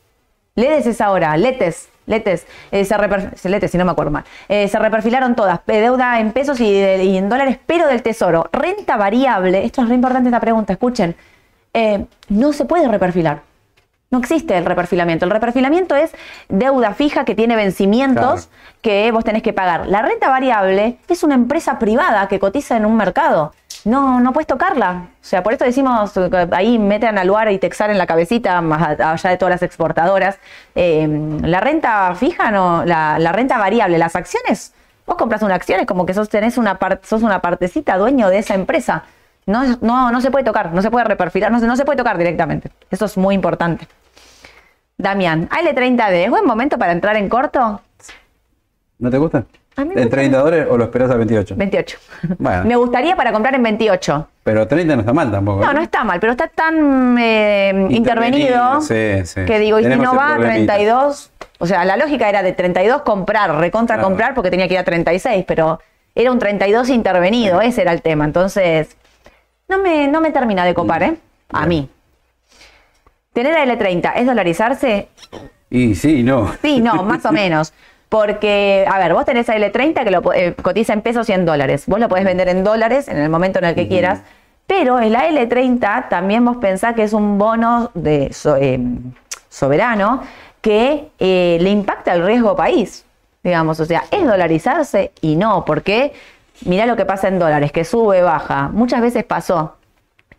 [0.56, 2.46] LEDES es ahora, LETES, LETES.
[2.70, 4.24] Eh, se reper- LETES, si no me acuerdo mal.
[4.48, 8.02] Eh, se reperfilaron todas, eh, deuda en pesos y, de- y en dólares, pero del
[8.02, 8.48] tesoro.
[8.52, 11.16] Renta variable, esto es re importante esta pregunta, escuchen.
[11.72, 13.40] Eh, no se puede reperfilar.
[14.10, 15.24] No existe el reperfilamiento.
[15.24, 16.12] El reperfilamiento es
[16.48, 18.76] deuda fija que tiene vencimientos Claro.
[18.80, 19.88] que vos tenés que pagar.
[19.88, 23.52] La renta variable es una empresa privada que cotiza en un mercado.
[23.84, 25.08] No, no puedes tocarla.
[25.20, 28.60] O sea, por eso decimos, eh, ahí meten a Luar y Texar en la cabecita,
[28.62, 30.38] más allá de todas las exportadoras.
[30.74, 31.06] Eh,
[31.42, 34.72] la renta fija, no, la, la renta variable, las acciones,
[35.06, 38.38] vos compras una acción, es como que sos, tenés una sos una partecita dueño de
[38.38, 39.04] esa empresa.
[39.46, 42.16] No, no, no se puede tocar, no se puede reperfilar, no no se puede tocar
[42.16, 42.70] directamente.
[42.90, 43.86] Eso es muy importante.
[44.96, 47.82] Damián, AL30D, ¿es buen momento para entrar en corto?
[48.98, 49.44] ¿No te gusta?
[49.76, 50.08] ¿En gusta.
[50.10, 51.54] 30 dólares o lo esperas a 28?
[51.56, 51.98] 28.
[52.38, 52.64] Bueno.
[52.66, 54.28] Me gustaría para comprar en 28.
[54.44, 55.64] Pero 30 no está mal tampoco.
[55.64, 55.74] No, ¿eh?
[55.74, 59.44] no está mal, pero está tan eh, intervenido, Sí, sí.
[59.46, 60.74] que digo, y si no va a problemita.
[60.74, 64.08] 32, o sea, la lógica era de 32 comprar, recontra Claro.
[64.08, 65.80] comprar porque tenía que ir a 36, pero
[66.14, 68.24] era un 32 intervenido, ese era el tema.
[68.26, 68.96] Entonces,
[69.66, 71.16] no me, no me termina de copar, ¿eh?
[71.50, 71.68] A Bien.
[71.68, 71.88] mí.
[73.32, 75.08] Tener a L30, ¿es dolarizarse?
[75.70, 76.52] Y sí, no.
[76.62, 77.72] Sí, no, más o menos.
[78.14, 81.44] Porque, a ver, vos tenés a L30 que lo, eh, cotiza en pesos y en
[81.44, 81.82] dólares.
[81.88, 84.20] Vos lo podés vender en dólares en el momento en el que quieras.
[84.68, 88.78] Pero el AL30 también vos pensás que es un bono de so- eh,
[89.48, 90.22] soberano
[90.60, 93.04] que eh, le impacta el riesgo país.
[93.42, 96.12] Digamos, o sea, es dolarizarse y no, porque
[96.66, 98.68] mirá lo que pasa en dólares, que sube, baja.
[98.72, 99.74] Muchas veces pasó.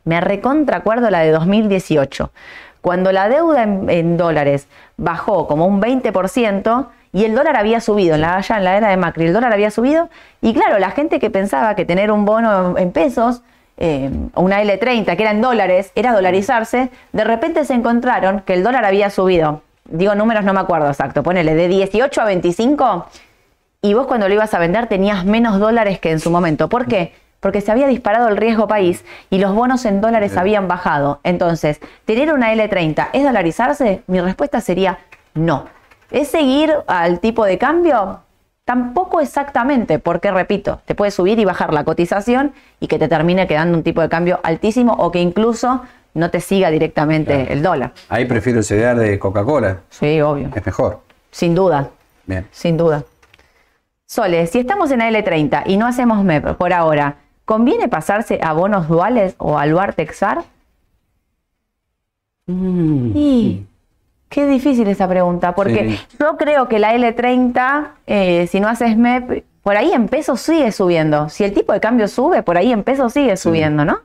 [0.06, 2.32] Me recontra acuerdo la de 2018,
[2.80, 8.16] cuando la deuda en, en dólares bajó como un 20% y el dólar había subido,
[8.16, 10.10] en la, ya en la era de Macri, el dólar había subido
[10.42, 13.42] y claro, la gente que pensaba que tener un bono en pesos,
[13.78, 18.64] eh, una L30 que era en dólares, era dolarizarse, de repente se encontraron que el
[18.64, 19.62] dólar había subido.
[19.86, 23.08] Digo números, no me acuerdo exacto, ponele de 18 a 25
[23.82, 26.68] y vos cuando lo ibas a vender tenías menos dólares que en su momento.
[26.68, 27.14] ¿Por qué?
[27.40, 31.22] Porque se había disparado el riesgo país y los bonos en dólares habían bajado.
[31.24, 34.04] Entonces, ¿tener una L30 es dolarizarse?
[34.08, 35.00] Mi respuesta sería
[35.34, 35.75] no.
[36.16, 38.22] ¿Es seguir al tipo de cambio?
[38.64, 43.48] Tampoco exactamente, porque repito, te puede subir y bajar la cotización y que te termine
[43.48, 45.82] quedando un tipo de cambio altísimo o que incluso
[46.14, 47.52] no te siga directamente Claro.
[47.52, 47.92] el dólar.
[48.08, 49.82] Ahí prefiero el CDR de Coca-Cola.
[49.90, 50.50] Sí, obvio.
[50.56, 51.02] Es mejor.
[51.32, 51.90] Sin duda.
[52.26, 52.48] Bien.
[52.52, 53.04] Sin duda.
[54.06, 58.88] Sole, si estamos en L30 y no hacemos MEP por ahora, ¿conviene pasarse a bonos
[58.88, 60.46] duales o al Luar Texar?
[62.48, 63.66] Y
[64.30, 66.00] qué difícil esa pregunta, porque Sí.
[66.20, 70.72] yo creo que la L30, eh, si no haces MEP, por ahí en pesos sigue
[70.72, 71.30] subiendo.
[71.30, 74.00] Si el tipo de cambio sube, por ahí en pesos sigue subiendo, ¿no?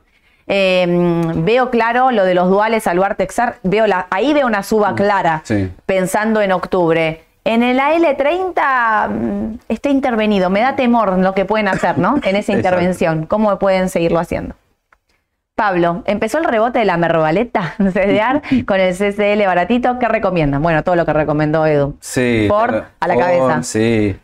[0.47, 4.47] Eh, mm, veo claro lo de los duales al Luar Texar, veo la, ahí veo
[4.47, 5.69] una suba clara Sí.
[5.85, 7.23] pensando en octubre.
[7.43, 10.49] En el AL30 mm, está intervenido.
[10.49, 12.15] Me da temor lo que pueden hacer, ¿no?
[12.23, 13.25] En esa intervención.
[13.25, 14.55] ¿Cómo pueden seguirlo haciendo?
[15.61, 19.99] Pablo, empezó el rebote de la Mervaleta CDR con el CCL baratito.
[19.99, 20.59] ¿Qué recomiendan?
[20.63, 21.97] Bueno, todo lo que recomendó Edu.
[21.99, 22.47] Sí.
[22.49, 23.61] Ford a la cabeza.
[23.61, 24.15] Sí.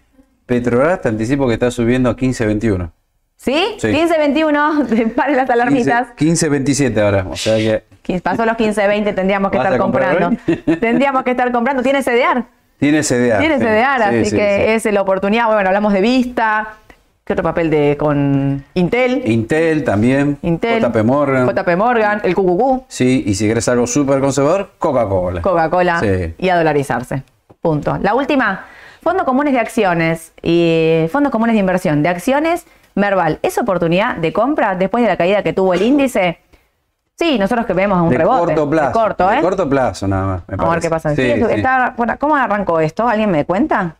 [0.47, 2.89] Petrobras te anticipo que está subiendo a 15.21.
[3.35, 3.75] ¿Sí?
[3.77, 3.87] Sí.
[3.89, 6.07] 15-21, paren las alarmitas.
[6.17, 7.27] 15.27 ahora.
[7.29, 10.29] O sea que 15 Pasó los 15-20, tendríamos que ¿Vas estar comprando.
[10.47, 10.55] hoy?
[10.79, 11.83] tendríamos que estar comprando.
[11.83, 12.45] ¿Tiene CDR?
[12.79, 13.37] tiene CDR.
[13.37, 13.57] Tiene.
[13.59, 15.45] CDR, Sí, así sí, que es la oportunidad.
[15.53, 16.77] Bueno, hablamos de Vista.
[17.27, 19.21] ¿Qué otro papel de con Intel?
[19.29, 20.37] Intel también.
[20.43, 20.81] Intel.
[20.81, 21.45] JP Morgan.
[21.45, 25.41] JP Morgan, el QQQ, Sí, y si querés algo súper conservador, Coca-Cola.
[25.41, 26.33] Coca-Cola Sí.
[26.37, 27.23] y a dolarizarse.
[27.59, 27.97] Punto.
[28.01, 28.63] La última,
[29.03, 32.65] fondos comunes de acciones y fondos comunes de inversión de acciones,
[32.95, 36.39] Merval, ¿es oportunidad de compra después de la caída que tuvo el índice?
[37.15, 38.45] Sí, nosotros que vemos un de rebote.
[38.55, 38.87] corto plazo.
[38.87, 39.35] De corto, ¿eh?
[39.35, 40.41] De corto plazo nada más.
[40.47, 41.09] me Vamos a ver qué pasa.
[41.15, 41.45] Sí, Sí, sí.
[41.55, 43.05] está- bueno, ¿Cómo arrancó esto?
[43.07, 43.97] ¿Alguien me cuenta?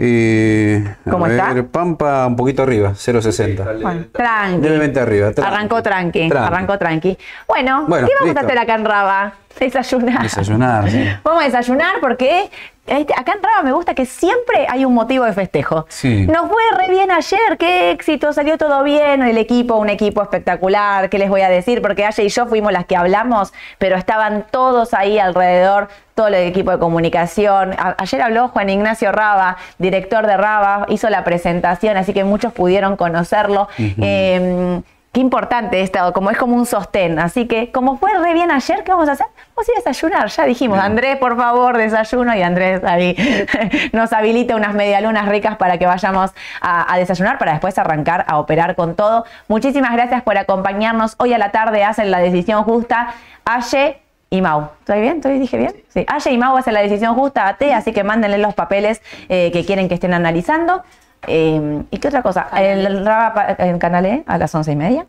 [0.00, 1.52] Eh, a ¿Cómo está?
[1.54, 3.82] ver, Pampa un poquito arriba, 0.60.
[3.82, 4.62] Bueno, tranqui.
[4.62, 5.32] Levemente arriba.
[5.32, 5.52] tranqui.
[5.52, 6.46] Arrancó tranqui, Tranqui.
[6.46, 7.18] arrancó tranqui.
[7.48, 8.40] Bueno, Bueno, ¿qué vamos listo.
[8.40, 9.32] a hacer acá en Raba?
[9.58, 10.22] Desayunar.
[10.22, 11.04] Desayunar, sí.
[11.24, 12.48] Vamos a desayunar porque
[12.88, 15.86] este, acá en Raba me gusta que siempre hay un motivo de festejo.
[15.88, 16.26] Sí.
[16.26, 21.08] Nos fue re bien ayer, qué éxito, salió todo bien, el equipo, un equipo espectacular,
[21.10, 21.80] ¿qué les voy a decir?
[21.82, 26.34] Porque Aye y yo fuimos las que hablamos, pero estaban todos ahí alrededor, todo el
[26.34, 27.74] equipo de comunicación.
[27.78, 32.52] A- ayer habló Juan Ignacio Raba, director de Raba, hizo la presentación, así que muchos
[32.52, 33.68] pudieron conocerlo.
[33.78, 34.80] Eh,
[35.12, 37.18] Qué importante esto, como es como un sostén.
[37.18, 39.26] Así que, como fue re bien ayer, ¿qué vamos a hacer?
[39.56, 40.28] Vamos a ir a desayunar.
[40.28, 40.84] Ya dijimos, Bien.
[40.84, 42.34] Andrés, por favor, desayuno.
[42.36, 43.16] Y Andrés ahí
[43.92, 48.38] nos habilita unas medialunas ricas para que vayamos a, a desayunar, para después arrancar a
[48.38, 49.24] operar con todo.
[49.48, 51.14] Muchísimas gracias por acompañarnos.
[51.18, 53.14] Hoy a la tarde hacen la decisión justa.
[53.46, 54.68] Aye y Mau.
[54.80, 55.16] ¿Estoy bien?
[55.16, 55.74] ¿Estoy, dije bien?
[55.88, 56.04] Sí.
[56.06, 59.00] Aye y Mau hacen la decisión justa a T, así que mándenle los papeles
[59.30, 60.82] eh, que quieren que estén analizando.
[61.26, 62.48] Eh, ¿Y qué otra cosa?
[62.56, 65.06] El, Raba pa- en Canal E a las once y media.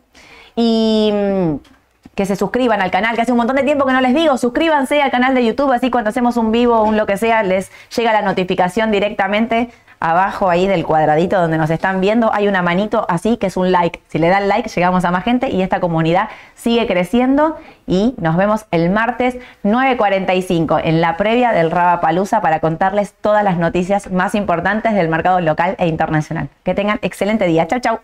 [0.56, 1.54] Y mm,
[2.14, 4.36] que se suscriban al canal, que hace un montón de tiempo que no les digo,
[4.36, 7.42] suscríbanse al canal de YouTube, así cuando hacemos un vivo o un lo que sea,
[7.42, 9.70] les llega la notificación directamente
[10.00, 12.32] abajo ahí del cuadradito donde nos están viendo.
[12.32, 14.00] Hay una manito así que es un like.
[14.08, 17.56] Si le dan like, llegamos a más gente y esta comunidad sigue creciendo.
[17.86, 23.44] Y nos vemos el martes 9.45 en la previa del Raba Palusa para contarles todas
[23.44, 26.48] las noticias más importantes del mercado local e internacional.
[26.64, 27.66] Que tengan excelente día.
[27.66, 28.00] Chau, chau.